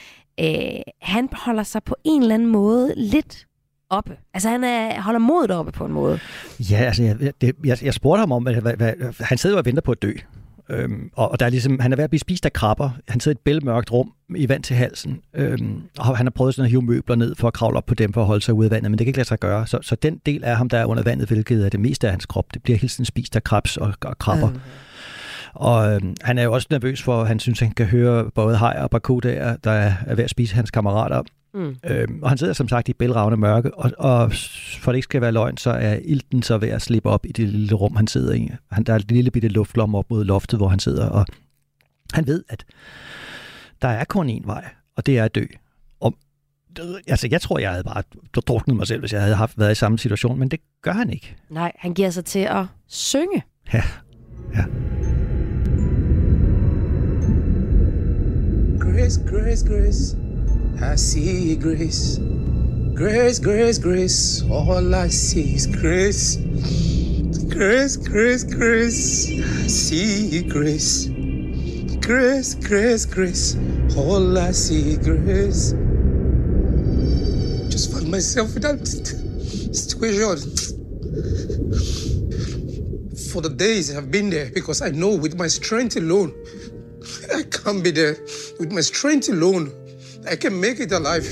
[0.41, 3.47] øh, han holder sig på en eller anden måde lidt
[3.91, 4.16] oppe.
[4.35, 6.18] Altså han er, holder modet oppe på en måde.
[6.61, 9.64] Ja, altså, jeg, det, jeg, jeg spurgte ham om, hvad, hvad, hvad, han sidder og
[9.64, 10.12] venter på at dø.
[10.70, 12.91] Øhm, og, og der er ligesom, han er ved at blive spist af krabber.
[13.09, 15.20] Han sidder i et bælmørkt rum i vand til halsen.
[15.35, 17.95] Øhm, og han har prøvet sådan at hive møbler ned for at kravle op på
[17.95, 19.66] dem for at holde sig ude af vandet, men det kan ikke lade sig gøre.
[19.66, 22.12] Så, så den del af ham, der er under vandet, hvilket er det meste af
[22.12, 24.51] hans krop, det bliver hele tiden spist af krebs og, og krabber.
[24.51, 24.61] Mm.
[25.55, 28.57] Og øhm, han er jo også nervøs for, at han synes, han kan høre både
[28.57, 31.23] hajer og barkudaer, der er, er ved at spise hans kammerater.
[31.55, 31.77] Mm.
[31.85, 34.33] Øhm, og han sidder som sagt i bælragende mørke, og, og
[34.81, 37.33] for det ikke skal være løgn, så er ilten så ved at slippe op i
[37.33, 38.51] det lille rum, han sidder i.
[38.71, 41.27] Han, der er et lille bitte luftlomme op mod loftet, hvor han sidder, og
[42.13, 42.65] han ved, at
[43.83, 44.65] der er kun én vej,
[44.97, 45.45] og det er at dø.
[46.01, 46.15] Og,
[47.09, 48.03] altså, jeg tror, jeg havde bare
[48.47, 51.11] druknet mig selv, hvis jeg havde haft, været i samme situation, men det gør han
[51.11, 51.37] ikke.
[51.51, 53.43] Nej, han giver sig til at synge.
[53.73, 53.83] Ja,
[54.55, 54.65] ja.
[58.91, 60.16] Grace, grace, grace.
[60.82, 62.18] I see grace.
[62.93, 64.43] Grace, grace, grace.
[64.51, 66.36] All I see is grace.
[67.55, 69.28] Grace, grace, grace.
[69.30, 71.07] I see grace.
[72.01, 73.57] Grace, grace, grace.
[73.97, 75.72] All I see is grace.
[77.70, 80.51] Just found myself in that situation.
[83.30, 86.34] For the days I've been there because I know with my strength alone,
[87.39, 88.15] I can't be there.
[88.61, 89.71] With my strength alone,
[90.33, 91.27] I can make it alive.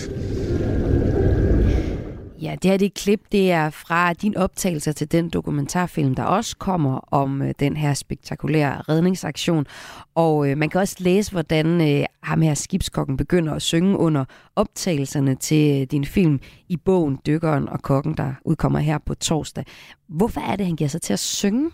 [2.42, 6.56] Ja, det her det klip, det er fra din optagelse til den dokumentarfilm, der også
[6.56, 9.66] kommer om øh, den her spektakulære redningsaktion.
[10.14, 14.24] Og øh, man kan også læse, hvordan øh, ham her skibskokken begynder at synge under
[14.56, 19.64] optagelserne til øh, din film i bogen Dykkeren og Kokken, der udkommer her på torsdag.
[20.08, 21.70] Hvorfor er det, han giver sig til at synge?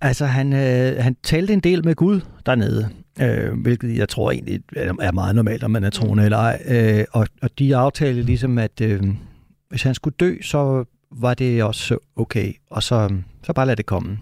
[0.00, 2.88] Altså, han, øh, han talte en del med Gud dernede,
[3.20, 4.60] øh, hvilket jeg tror egentlig
[5.00, 6.62] er meget normalt, om man er troende eller ej.
[6.66, 9.02] Øh, og, og de aftalte ligesom, at øh,
[9.68, 13.10] hvis han skulle dø, så var det også okay, og så,
[13.42, 14.18] så bare lad det komme.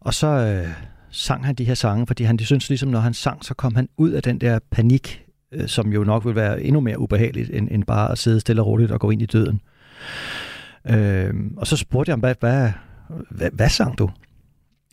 [0.00, 0.68] Og så øh,
[1.10, 3.74] sang han de her sange, fordi han de synes ligesom, når han sang, så kom
[3.74, 7.50] han ud af den der panik, øh, som jo nok vil være endnu mere ubehageligt,
[7.52, 9.60] end, end bare at sidde stille og roligt og gå ind i døden.
[10.88, 12.70] Øh, og så spurgte jeg ham, hvad, hvad,
[13.30, 14.10] hvad, hvad sang du?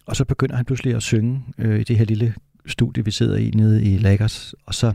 [0.06, 2.34] Og så begynder han pludselig at synge øh, i det her lille
[2.66, 4.94] studie, vi sidder i nede i Lagers, og så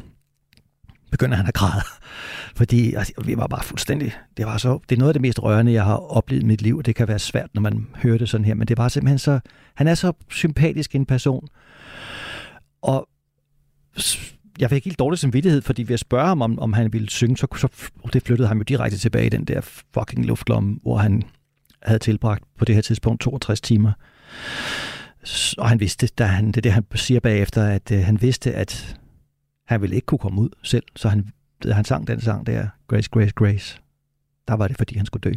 [1.10, 1.82] begynder han at græde.
[2.58, 4.12] Fordi altså, vi var bare fuldstændig...
[4.36, 6.62] Det, var så, det er noget af det mest rørende, jeg har oplevet i mit
[6.62, 8.88] liv, og det kan være svært, når man hører det sådan her, men det var
[8.88, 9.40] simpelthen så...
[9.74, 11.48] Han er så sympatisk en person,
[12.82, 13.08] og
[14.58, 17.36] jeg fik helt dårlig samvittighed, fordi ved at spørge ham, om, om han ville synge,
[17.36, 17.68] så, så
[18.02, 19.60] oh, det flyttede ham jo direkte tilbage i den der
[19.94, 21.22] fucking luftlomme, hvor han
[21.82, 23.92] havde tilbragt på det her tidspunkt 62 timer.
[25.58, 28.54] Og han vidste, da han, det er det, han siger bagefter, at øh, han vidste,
[28.54, 28.96] at
[29.66, 31.28] han ville ikke kunne komme ud selv, så han,
[31.62, 33.80] da han sang den sang der, Grace, Grace, Grace,
[34.48, 35.32] der var det, fordi han skulle dø.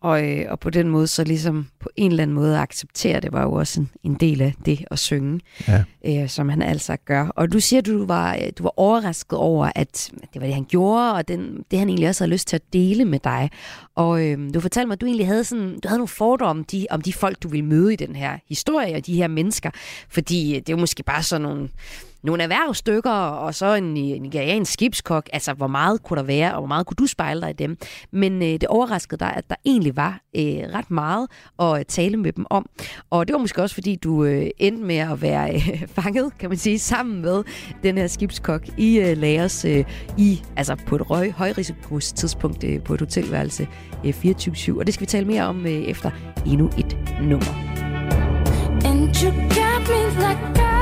[0.00, 3.32] Og, øh, og på den måde så ligesom på en eller anden måde acceptere, det
[3.32, 5.84] var jo også en, en del af det at synge, Ja.
[6.06, 7.26] øh, som han altså gør.
[7.28, 10.64] Og du siger, du var, øh, du var overrasket over, at det var det, han
[10.68, 13.50] gjorde, og den, det han egentlig også havde lyst til at dele med dig.
[13.94, 16.64] Og øh, du fortalte mig, at du egentlig havde, sådan, du havde nogle fordomme om
[16.64, 19.70] de, om de folk, du ville møde i den her historie, og de her mennesker.
[20.08, 21.68] Fordi øh, det er jo måske bare sådan nogle
[22.26, 25.28] nogle erhvervsstykker, og så en, en nigeriansk skibskok.
[25.32, 27.78] Altså, hvor meget kunne der være, og hvor meget kunne du spejle dig i dem?
[28.12, 30.42] Men øh, det overraskede dig, at der egentlig var øh,
[30.74, 32.66] ret meget at øh, tale med dem om.
[33.10, 36.48] Og det var måske også, fordi du øh, endte med at være øh, fanget, kan
[36.48, 37.44] man sige, sammen med
[37.82, 39.84] den her skibskok i øh, Lagers, øh,
[40.18, 43.68] i, altså på et røg, højrisikos tidspunkt øh, på et hotelværelse
[44.04, 44.78] øh, 24-7.
[44.78, 46.10] Og det skal vi tale mere om øh, efter
[46.46, 47.76] endnu et nummer.
[48.84, 50.75] And you got me like, girl,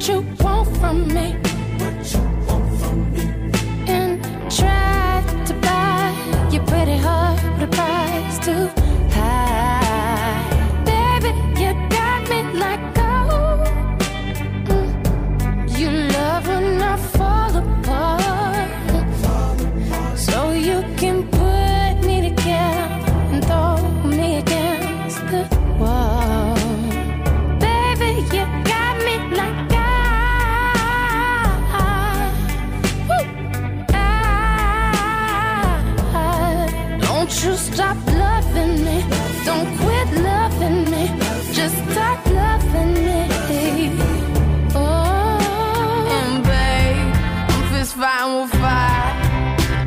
[0.00, 1.36] you want from me?
[1.78, 3.24] What you want from me?
[3.86, 8.81] And try to buy your pretty heart with a price too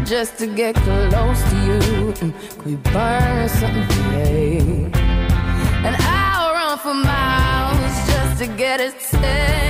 [0.05, 2.13] just to get close to you.
[2.13, 4.59] Could we burn something today?
[5.83, 9.64] And I'll run for miles just to get a taste.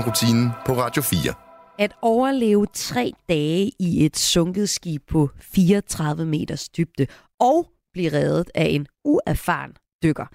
[0.00, 1.34] Morgenrutinen på Radio 4.
[1.78, 7.06] At overleve tre dage i et sunket skib på 34 meters dybde
[7.40, 9.72] og blive reddet af en uerfaren
[10.02, 10.26] dykker.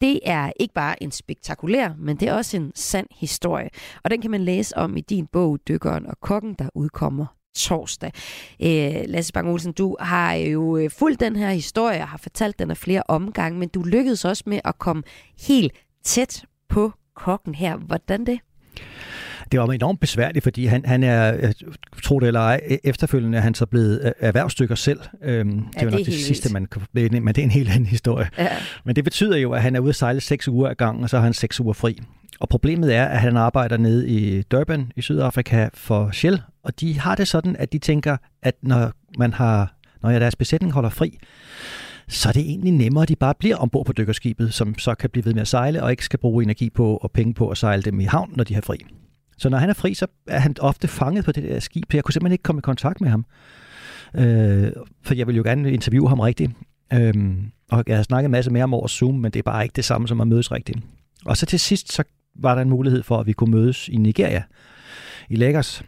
[0.00, 3.68] Det er ikke bare en spektakulær, men det er også en sand historie.
[4.04, 8.12] Og den kan man læse om i din bog, Dykkeren og Kokken, der udkommer torsdag.
[8.62, 12.58] Øh, Lasse Bang Olsen, du har jo øh, fulgt den her historie og har fortalt
[12.58, 15.02] den af flere omgange, men du lykkedes også med at komme
[15.48, 15.72] helt
[16.04, 17.76] tæt på kokken her.
[17.76, 18.40] Hvordan det?
[19.52, 21.52] Det var enormt besværligt, fordi han, han er,
[22.02, 25.00] tro det eller ej, e- efterfølgende er han så blevet øh, erhvervsstykker selv.
[25.22, 27.50] Øhm, det jo det nok er det helt sidste, man kan men det er en
[27.50, 28.28] helt anden historie.
[28.38, 28.48] Ja.
[28.84, 31.10] Men det betyder jo, at han er ude at sejle seks uger ad gangen, og
[31.10, 31.98] så har han seks uger fri.
[32.40, 37.00] Og problemet er, at han arbejder nede i Durban i Sydafrika for Shell, og de
[37.00, 41.18] har det sådan, at de tænker, at når man har, når deres besætning holder fri,
[42.12, 45.10] så er det egentlig nemmere, at de bare bliver ombord på dykkerskibet, som så kan
[45.10, 47.58] blive ved med at sejle, og ikke skal bruge energi på og penge på at
[47.58, 48.78] sejle dem i havn, når de har fri.
[49.38, 51.96] Så når han er fri, så er han ofte fanget på det der skib, så
[51.96, 53.26] jeg kunne simpelthen ikke komme i kontakt med ham.
[54.14, 56.52] Øh, for jeg vil jo gerne interviewe ham rigtigt.
[56.92, 57.14] Øh,
[57.70, 59.76] og jeg har snakket en masse mere om over Zoom, men det er bare ikke
[59.76, 60.78] det samme som at mødes rigtigt.
[61.24, 62.02] Og så til sidst, så
[62.34, 64.42] var der en mulighed for, at vi kunne mødes i Nigeria,
[65.28, 65.82] i Lagos.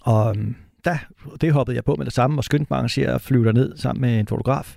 [0.00, 0.98] Og øhm, der,
[1.40, 3.76] det hoppede jeg på med det samme, og skyndte mig at arrangere at flyve ned
[3.76, 4.76] sammen med en fotograf.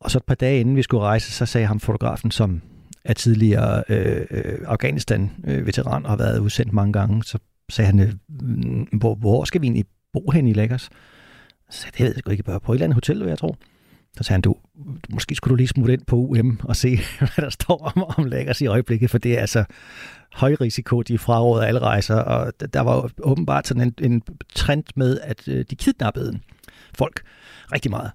[0.00, 2.62] Og så et par dage inden vi skulle rejse, så sagde ham fotografen, som
[3.04, 7.38] er tidligere øh, øh, Afghanistan-veteran og har været udsendt mange gange, så
[7.68, 8.12] sagde han, øh,
[8.98, 10.90] hvor, hvor skal vi egentlig bo hen i Lagos?
[11.70, 13.38] Så sagde det ved jeg sgu ikke, bare på et eller andet hotel, vil jeg
[13.38, 13.56] tro.
[14.16, 14.56] Så sagde han, du,
[15.08, 18.24] måske skulle du lige smutte ind på UM og se, hvad der står om, om
[18.24, 19.64] Lagos i øjeblikket, for det er altså
[20.34, 24.22] høj risiko, de fraråder alle rejser, og der var åbenbart sådan en, en
[24.54, 26.40] trend med, at øh, de kidnappede
[26.94, 27.22] folk
[27.72, 28.10] rigtig meget.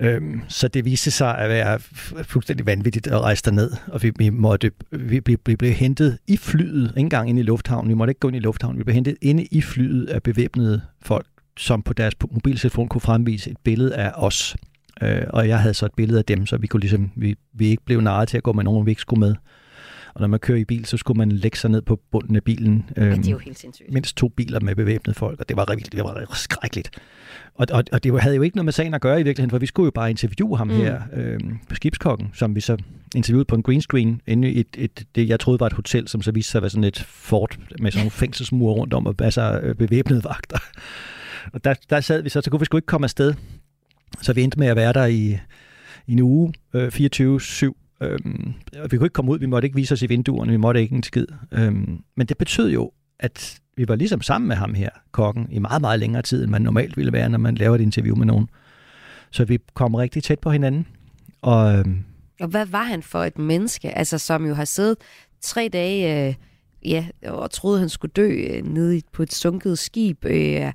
[0.00, 1.78] Øhm, så det viste sig at være
[2.22, 6.36] fuldstændig vanvittigt at rejse derned, og vi, vi, måtte, vi, vi, vi blev hentet i
[6.36, 8.94] flyet, ikke engang ind i lufthavnen, vi måtte ikke gå ind i lufthavnen, vi blev
[8.94, 11.26] hentet inde i flyet af bevæbnede folk,
[11.56, 14.56] som på deres mobiltelefon kunne fremvise et billede af os.
[15.02, 17.66] Øh, og jeg havde så et billede af dem, så vi kunne ligesom, vi, vi
[17.66, 19.34] ikke blev narret til at gå med nogen, vi ikke skulle med.
[20.14, 22.42] Og når man kører i bil, så skulle man lægge sig ned på bunden af
[22.42, 22.90] bilen.
[22.96, 23.92] Ja, øhm, det er jo helt sindssygt.
[23.92, 26.90] mindst to biler med bevæbnede folk, og det var virkelig, det var skrækkeligt.
[27.54, 29.58] Og, og, og det havde jo ikke noget med sagen at gøre i virkeligheden, for
[29.58, 30.76] vi skulle jo bare interviewe ham Mm.
[30.76, 32.76] her, øh, på skibskokken, som vi så
[33.14, 36.08] interviewede på en green screen inde i et, et, det, jeg troede var et hotel,
[36.08, 39.06] som så viste sig at være sådan et fort med sådan nogle fængselsmure rundt om,
[39.06, 40.58] og altså øh, bevæbnede vagter.
[41.52, 43.34] Og der, der sad vi så, så kunne vi sgu ikke komme afsted.
[44.22, 45.38] Så vi endte med at være der i,
[46.06, 47.96] i en uge, øh, 24-7.
[48.02, 48.52] Øhm,
[48.90, 50.94] vi kunne ikke komme ud, vi måtte ikke vise os i vinduerne, vi måtte ikke
[50.94, 51.26] en skid.
[51.52, 55.58] Øhm, men det betød jo, at vi var ligesom sammen med ham her, kokken, i
[55.58, 58.26] meget, meget længere tid, end man normalt ville være, når man laver et interview med
[58.26, 58.48] nogen.
[59.30, 60.86] Så vi kom rigtig tæt på hinanden.
[61.42, 61.98] Og øhm,
[62.40, 64.96] Og hvad var han for et menneske, altså som jo har siddet
[65.40, 66.34] tre dage øh,
[66.84, 70.72] ja, og troede, han skulle dø øh, nede i- på et sunket skib, øh,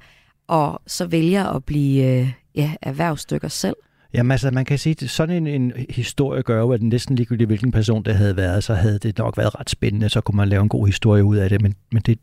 [0.47, 3.75] og så vælger at blive øh, ja, erhvervsstykker selv?
[4.13, 7.47] Jamen altså, man kan sige, at sådan en, en historie gør jo, at næsten ligegyldigt
[7.47, 10.49] hvilken person det havde været, så havde det nok været ret spændende, så kunne man
[10.49, 11.61] lave en god historie ud af det.
[11.61, 12.19] Men, men det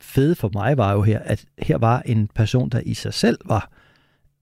[0.00, 3.38] fede for mig var jo her, at her var en person, der i sig selv
[3.44, 3.70] var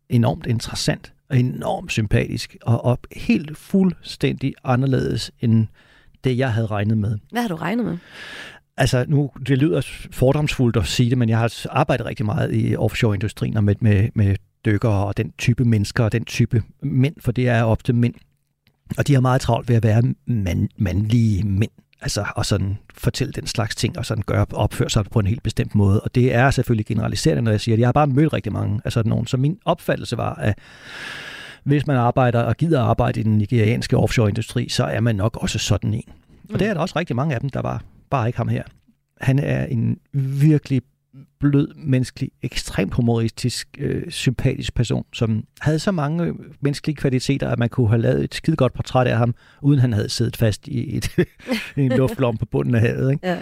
[0.08, 5.66] enormt interessant og enormt sympatisk, og, og helt fuldstændig anderledes end
[6.24, 7.18] det, jeg havde regnet med.
[7.30, 7.98] Hvad har du regnet med?
[8.76, 12.76] Altså nu, det lyder fordomsfuldt at sige det, men jeg har arbejdet rigtig meget i
[12.76, 17.32] offshore-industrien og med, med, med dykkere og den type mennesker og den type mænd, for
[17.32, 18.14] det er ofte mænd.
[18.98, 23.32] Og de har meget travlt ved at være mand, mandlige mænd, altså og sådan fortælle
[23.32, 26.00] den slags ting og sådan gøre opføre sig på en helt bestemt måde.
[26.00, 28.80] Og det er selvfølgelig generaliserende, når jeg siger, at jeg har bare mødt rigtig mange
[28.84, 29.26] af sådan nogen.
[29.26, 30.58] Så min opfattelse var, at
[31.64, 35.58] hvis man arbejder og gider arbejde i den nigerianske offshore-industri, så er man nok også
[35.58, 36.08] sådan en.
[36.52, 38.62] Og det er der også rigtig mange af dem, der var bare ikke ham her.
[39.20, 40.82] Han er en virkelig
[41.40, 47.58] blød, menneskelig, ekstremt humoristisk, øh, sympatisk person, som havde så mange øh, menneskelige kvaliteter, at
[47.58, 50.68] man kunne have lavet et skide godt portræt af ham, uden han havde siddet fast
[50.68, 51.08] i, et,
[51.76, 53.10] i en luftlom på bunden af havet.
[53.12, 53.26] Ikke?
[53.28, 53.38] Ja.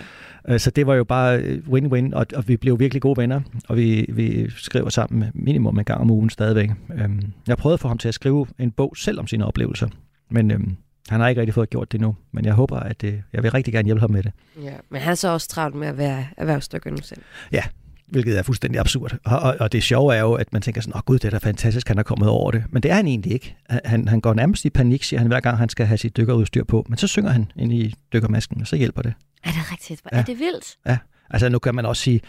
[0.48, 3.40] Øh, Så det var jo bare øh, win-win, og, og vi blev virkelig gode venner,
[3.68, 6.70] og vi, vi skriver sammen minimum en gang om ugen stadigvæk.
[6.94, 9.88] Øhm, Jeg prøvede at få ham til at skrive en bog selv om sine oplevelser,
[10.30, 10.76] men øhm,
[11.08, 12.16] han har ikke rigtig fået gjort det nu.
[12.32, 14.32] Men jeg håber, at det, jeg vil rigtig gerne hjælpe ham med det.
[14.62, 17.22] Ja, men han er så også travlt med at være erhvervsdykker nu selv.
[17.52, 17.62] Ja,
[18.06, 19.18] hvilket er fuldstændig absurd.
[19.24, 21.30] Og, og, og det sjove er jo, at man tænker sådan, åh gud, det er
[21.30, 22.64] da fantastisk, han er kommet over det.
[22.70, 23.56] Men det er han egentlig ikke.
[23.68, 26.64] Han, han går nærmest i panik, siger han, hver gang han skal have sit dykkerudstyr
[26.64, 26.86] på.
[26.88, 29.14] Men så synger han ind i dykkermasken, og så hjælper det.
[29.44, 30.02] Er det rigtigt?
[30.12, 30.18] Ja.
[30.18, 30.76] Er det vildt?
[30.86, 30.98] Ja,
[31.30, 32.20] altså nu kan man også sige, øh,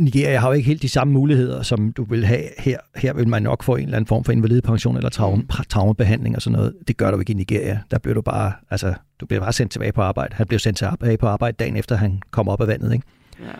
[0.00, 2.78] Nigeria har jo ikke helt de samme muligheder, som du vil have her.
[2.96, 5.48] Her vil man nok få en eller anden form for invalidepension eller traume, Mm.
[5.68, 6.74] traumebehandling og sådan noget.
[6.88, 7.80] Det gør du ikke i Nigeria.
[7.90, 10.34] Der bliver du bare, altså, du bliver bare sendt tilbage på arbejde.
[10.34, 13.06] Han blev sendt tilbage på arbejde dagen efter, han kom op af vandet, ikke?
[13.40, 13.52] Ja.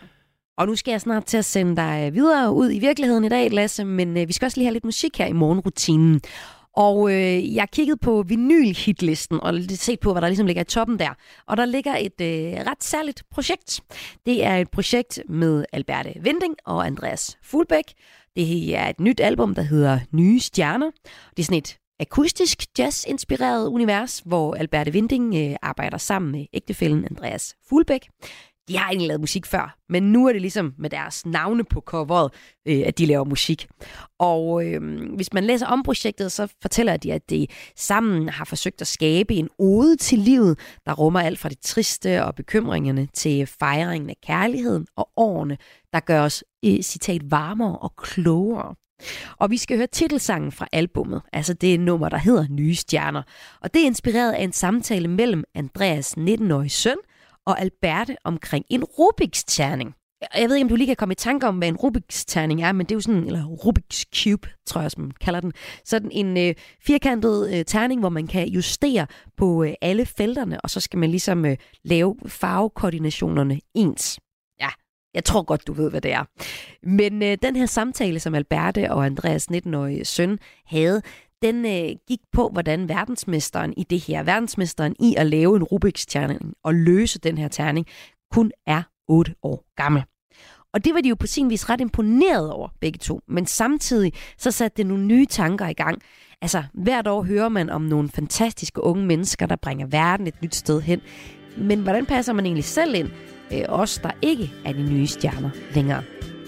[0.59, 3.51] Og nu skal jeg snart til at sende dig videre ud i virkeligheden i dag,
[3.53, 6.21] Lasse, men øh, vi skal også lige have lidt musik her i morgenrutinen.
[6.79, 10.65] Og øh, jeg kiggede på vinylhitlisten og lidt set på, hvad der ligesom ligger i
[10.65, 11.11] toppen der.
[11.47, 13.81] Og der ligger et øh, ret særligt projekt.
[14.27, 17.85] Det er et projekt med Alberte Vinding og Andreas Fuglbæk.
[18.37, 20.91] Det er et nyt album, der hedder Nye Stjerner.
[21.37, 27.05] Det er sådan et akustisk jazz-inspireret univers, hvor Alberte Vinding øh, arbejder sammen med ægtefællen
[27.05, 28.09] Andreas Fuglbæk.
[28.69, 31.81] De har egentlig lavet musik før, men nu er det ligesom med deres navne på
[31.81, 32.33] coveret,
[32.69, 33.67] øh, at de laver musik.
[34.19, 37.47] Og øh, hvis man læser om projektet, så fortæller de, at de
[37.77, 42.25] sammen har forsøgt at skabe en ode til livet, der rummer alt fra det triste
[42.25, 45.57] og bekymringerne til fejringen af kærligheden og årene,
[45.93, 48.75] der gør os, øh, citat, varmere og klogere.
[49.39, 53.23] Og vi skal høre titelsangen fra albummet, altså det nummer, der hedder Nye Stjerner.
[53.61, 56.97] Og det er inspireret af en samtale mellem Andreas 19-årige søn
[57.49, 59.95] og Alberte omkring en Rubiks terning.
[60.35, 62.63] Jeg ved ikke, om du lige kan komme i tanke om, hvad en Rubiks terning
[62.63, 65.53] er, men det er jo sådan, eller Rubiks Cube, tror jeg, som man kalder den.
[65.85, 66.55] Sådan en øh,
[66.87, 71.11] firkantet øh, terning, hvor man kan justere på øh, alle felterne, og så skal man
[71.11, 74.21] ligesom øh, lave farvekoordinationerne ens.
[74.61, 74.69] Ja,
[75.15, 76.25] jeg tror godt, du ved, hvad det er.
[76.83, 81.03] Men øh, den her samtale, som Alberte og Andreas 19-årige søn havde,
[81.43, 86.07] den øh, gik på, hvordan verdensmesteren i det her, verdensmesteren i at lave en Rubiks
[86.07, 87.87] terning og løse den her terning,
[88.33, 90.03] kun er 8 år gammel.
[90.75, 93.21] Og det var de jo på sin vis ret imponeret over, begge to.
[93.29, 96.03] Men samtidig så satte det nogle nye tanker i gang.
[96.43, 100.55] Altså, hvert år hører man om nogle fantastiske unge mennesker, der bringer verden et nyt
[100.55, 101.01] sted hen.
[101.57, 103.09] Men hvordan passer man egentlig selv ind?
[103.53, 106.03] Øh, os, der ikke er de nye stjerner længere.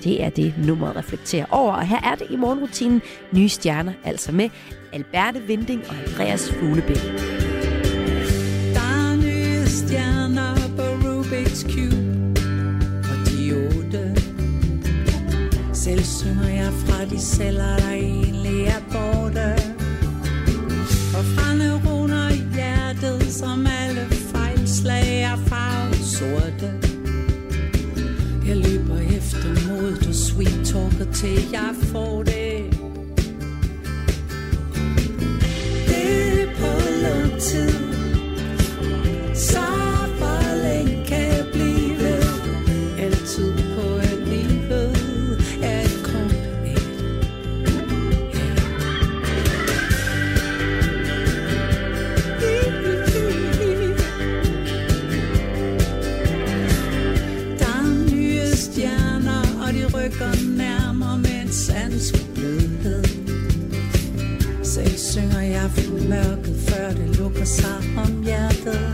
[0.05, 1.73] Det er det, nummeret reflekterer over.
[1.73, 4.49] Og her er det i morgenrutinen Nye Stjerner, altså med
[4.93, 6.97] Alberte Vinding og Andreas Fuglebæk.
[8.75, 12.41] Der er nye stjerner på Rubik's Cube
[13.11, 14.15] Og de otte
[15.75, 19.53] Selv synger jeg fra de celler, der egentlig er borte
[21.19, 26.90] Og fra neuroner i hjertet Som alle fejlslag er farvet sorte
[30.41, 32.65] sweet talker til jeg får det.
[35.89, 36.73] Det er på
[37.03, 37.90] lang tid.
[66.11, 68.85] Mørket, før det lukker sig om hjertet.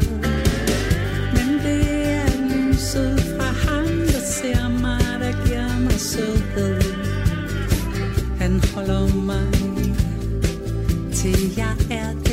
[1.35, 1.85] Men det
[2.23, 6.81] er lyset fra ham, der ser mig, der giver mig sødhed.
[8.39, 9.53] Han holder mig,
[11.13, 12.26] til jeg er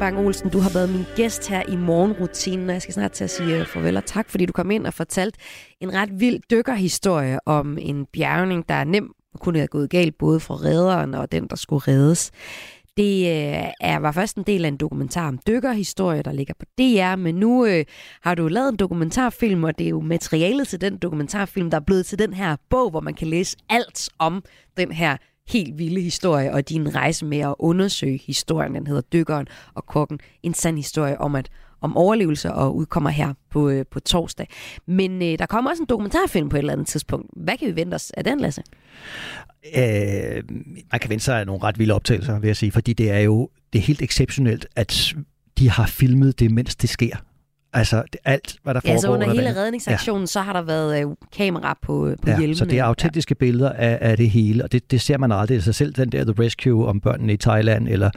[0.00, 0.50] Bang Olsen.
[0.50, 3.60] Du har været min gæst her i morgenrutinen, og jeg skal snart til at sige
[3.60, 5.38] øh, farvel og tak, fordi du kom ind og fortalte
[5.80, 10.40] en ret vild dykkerhistorie om en bjergning, der er nem kunne have gået galt både
[10.40, 12.30] for redderen og den, der skulle reddes.
[12.96, 16.66] Det øh, er, var først en del af en dokumentar om dykkerhistorie, der ligger på
[16.78, 17.84] DR, men nu øh,
[18.22, 21.84] har du lavet en dokumentarfilm, og det er jo materialet til den dokumentarfilm, der er
[21.86, 24.44] blevet til den her bog, hvor man kan læse alt om
[24.76, 25.16] den her
[25.52, 28.74] helt vilde historie og din rejse med at undersøge historien.
[28.74, 30.18] Den hedder Dykkeren og Kokken.
[30.42, 31.50] En sand historie om at
[31.82, 34.46] om overlevelse og udkommer her på, øh, på torsdag.
[34.86, 37.26] Men øh, der kommer også en dokumentarfilm på et eller andet tidspunkt.
[37.36, 38.62] Hvad kan vi vente os af den, Lasse?
[39.76, 40.42] Øh,
[40.92, 43.18] man kan vente sig af nogle ret vilde optagelser, vil jeg sige, fordi det er
[43.18, 45.14] jo det er helt exceptionelt, at
[45.58, 47.16] de har filmet det, mens det sker.
[47.72, 49.00] Altså det, alt, hvad der Ja, foregår.
[49.00, 49.56] så under hele vandet.
[49.62, 50.26] redningsaktionen, ja.
[50.26, 52.56] så har der været øh, kamera på, øh, på Ja, hjelmene.
[52.56, 53.44] så det er autentiske ja.
[53.44, 55.62] billeder af, af det hele, og det, det ser man aldrig.
[55.62, 58.10] Så selv den der The Rescue om børnene i Thailand, eller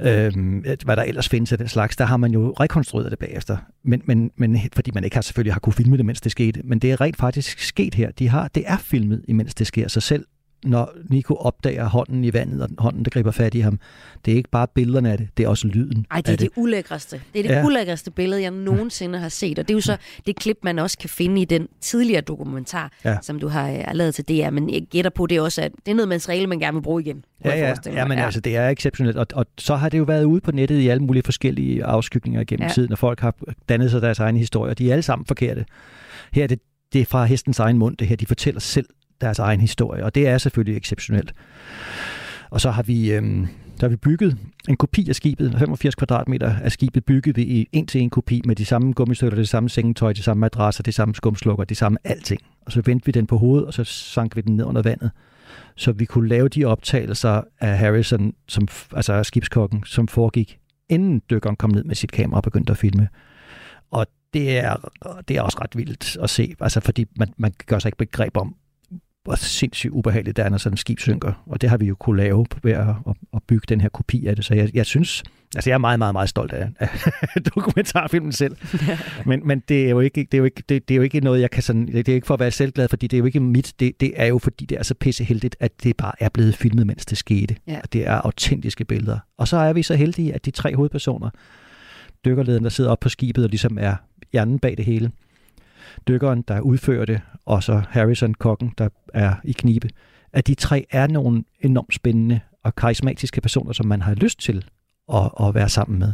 [0.00, 3.56] øhm, hvad der ellers findes af den slags, der har man jo rekonstrueret det bagefter.
[3.84, 6.60] Men, men, men fordi man ikke har selvfølgelig har kunne filme det, mens det skete.
[6.64, 8.10] Men det er rent faktisk sket her.
[8.10, 9.88] De har, det er filmet, imens det sker.
[9.88, 10.24] Så selv
[10.66, 13.78] når Nico opdager hånden i vandet, og hånden, der griber fat i ham,
[14.24, 16.38] det er ikke bare billederne af det, det er også lyden Ej, det er af
[16.38, 17.20] det ulækreste.
[17.32, 17.58] Det er det Ja.
[17.58, 17.66] ja.
[17.66, 19.58] ulækreste billede, jeg nogensinde har set.
[19.58, 19.96] Og det er jo så
[20.26, 23.10] det klip, man også kan finde i den tidligere dokumentar, Ja.
[23.10, 23.16] ja.
[23.22, 24.50] som du har øh, lavet til DR.
[24.50, 26.82] Men jeg gætter på, det er også at det er noget materiale, man gerne vil
[26.82, 27.24] bruge igen.
[27.44, 29.16] Ja, ja, ja, men altså, det er exceptionelt.
[29.16, 32.44] Og, og så har det jo været ude på nettet i alle mulige forskellige afskygninger
[32.44, 32.66] gennem ja.
[32.68, 32.72] Ja.
[32.74, 33.34] tiden, og folk har
[33.68, 34.74] dannet sig deres egne historier.
[34.74, 35.64] De er alle sammen forkerte.
[36.32, 36.58] Her er det,
[36.92, 38.16] det er fra hestens egen mund, det her.
[38.16, 38.86] De fortæller selv
[39.20, 41.32] deres egen historie, og det er selvfølgelig exceptionelt.
[42.50, 43.46] Og så har vi, øhm,
[43.76, 44.38] så har vi bygget
[44.68, 48.56] en kopi af skibet, 85 kvadratmeter af skibet bygget vi en til en kopi med
[48.56, 52.40] de samme gummistøtter, det samme sengetøj, de samme madrasser, det samme skumslukker, det samme alting.
[52.66, 55.10] Og så vendte vi den på hovedet, og så sank vi den ned under vandet
[55.76, 60.58] så vi kunne lave de optagelser af Harrison, som, altså af skibskokken, som foregik,
[60.88, 63.08] inden dykkeren kom ned med sit kamera og begyndte at filme.
[63.90, 64.76] Og det er,
[65.28, 68.36] det er også ret vildt at se, altså fordi man, man gør sig ikke begreb
[68.36, 68.56] om,
[69.26, 71.44] hvor sindssygt ubehageligt det er, når sådan et skib synker.
[71.46, 72.88] Og det har vi jo kunne lave ved at,
[73.34, 74.44] at, bygge den her kopi af det.
[74.44, 75.22] Så jeg, jeg synes,
[75.54, 76.88] altså jeg er meget, meget, meget stolt af, af
[77.54, 78.56] dokumentarfilmen selv.
[79.26, 81.20] men, men det er jo ikke, det er jo ikke, det, det er jo ikke
[81.20, 83.24] noget, jeg kan sådan, det er ikke for at være selvglad, fordi det er jo
[83.24, 86.28] ikke mit, det, det er jo fordi, det er så pisseheldigt, at det bare er
[86.28, 87.56] blevet filmet, mens det skete.
[87.68, 87.78] Ja.
[87.82, 89.18] Og det er autentiske billeder.
[89.38, 91.30] Og så er vi så heldige, at de tre hovedpersoner,
[92.24, 93.94] dykkerlederen, der sidder oppe på skibet og ligesom er
[94.32, 95.10] hjernen bag det hele,
[96.08, 99.88] dykkeren, der udfører det, og så Harrison, kokken, der er i knibe,
[100.32, 104.64] at de tre er nogle enormt spændende og karismatiske personer, som man har lyst til
[105.14, 106.12] at, at være sammen med.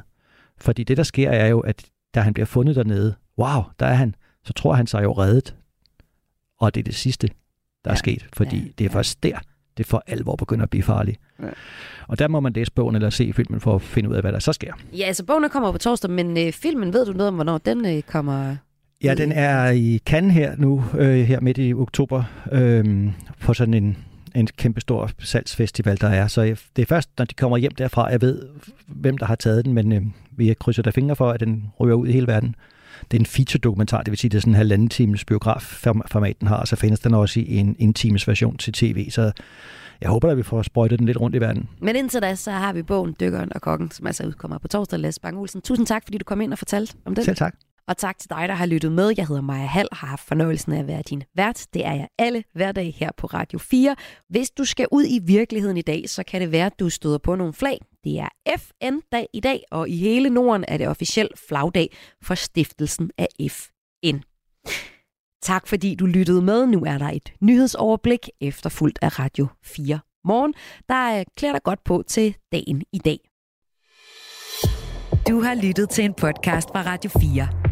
[0.58, 3.94] Fordi det, der sker, er jo, at da han bliver fundet dernede, wow, der er
[3.94, 4.14] han,
[4.44, 5.56] så tror han sig jo reddet.
[6.60, 7.28] Og det er det sidste,
[7.84, 9.38] der er sket, fordi ja, det er først der,
[9.76, 11.20] det for alvor begynder at blive farligt.
[11.42, 11.48] Ja.
[12.08, 14.32] Og der må man læse bogen eller se filmen for at finde ud af, hvad
[14.32, 14.72] der så sker.
[14.92, 17.86] Ja, altså bogen kommer på torsdag, men øh, filmen, ved du noget om, hvornår den
[17.86, 18.56] øh, kommer?
[19.02, 23.08] Ja, den er i Cannes her nu, øh, her midt i oktober, øh,
[23.40, 23.96] på sådan en,
[24.34, 26.26] en kæmpe stor salgsfestival, der er.
[26.26, 28.42] Så jeg, det er først, når de kommer hjem derfra, jeg ved,
[28.86, 31.94] hvem der har taget den, men øh, vi krydser der fingre for, at den ryger
[31.94, 32.54] ud i hele verden.
[33.10, 36.48] Det er en feature-dokumentar, det vil sige, det er sådan en halvanden times biografformat, den
[36.48, 39.32] har, og så findes den også i en, en times version til tv, så
[40.00, 41.68] jeg håber, at vi får sprøjtet den lidt rundt i verden.
[41.80, 44.98] Men indtil da, så har vi bogen Dykkeren og Kokken, som altså udkommer på torsdag.
[44.98, 45.60] Lasse Bang Olsen.
[45.60, 47.24] Tusind tak, fordi du kom ind og fortalte om den.
[47.24, 47.54] Selv tak.
[47.92, 49.14] Og tak til dig, der har lyttet med.
[49.16, 51.66] Jeg hedder Maja Hall og har haft fornøjelsen af at være din vært.
[51.74, 53.96] Det er jeg alle hverdag her på Radio 4.
[54.28, 57.18] Hvis du skal ud i virkeligheden i dag, så kan det være, at du støder
[57.18, 57.78] på nogle flag.
[58.04, 58.28] Det er
[58.58, 64.18] FN-dag i dag, og i hele Norden er det officiel flagdag for stiftelsen af FN.
[65.42, 66.66] Tak fordi du lyttede med.
[66.66, 70.54] Nu er der et nyhedsoverblik efterfulgt af Radio 4 morgen,
[70.88, 73.18] der klæder dig godt på til dagen i dag.
[75.28, 77.71] Du har lyttet til en podcast fra Radio 4.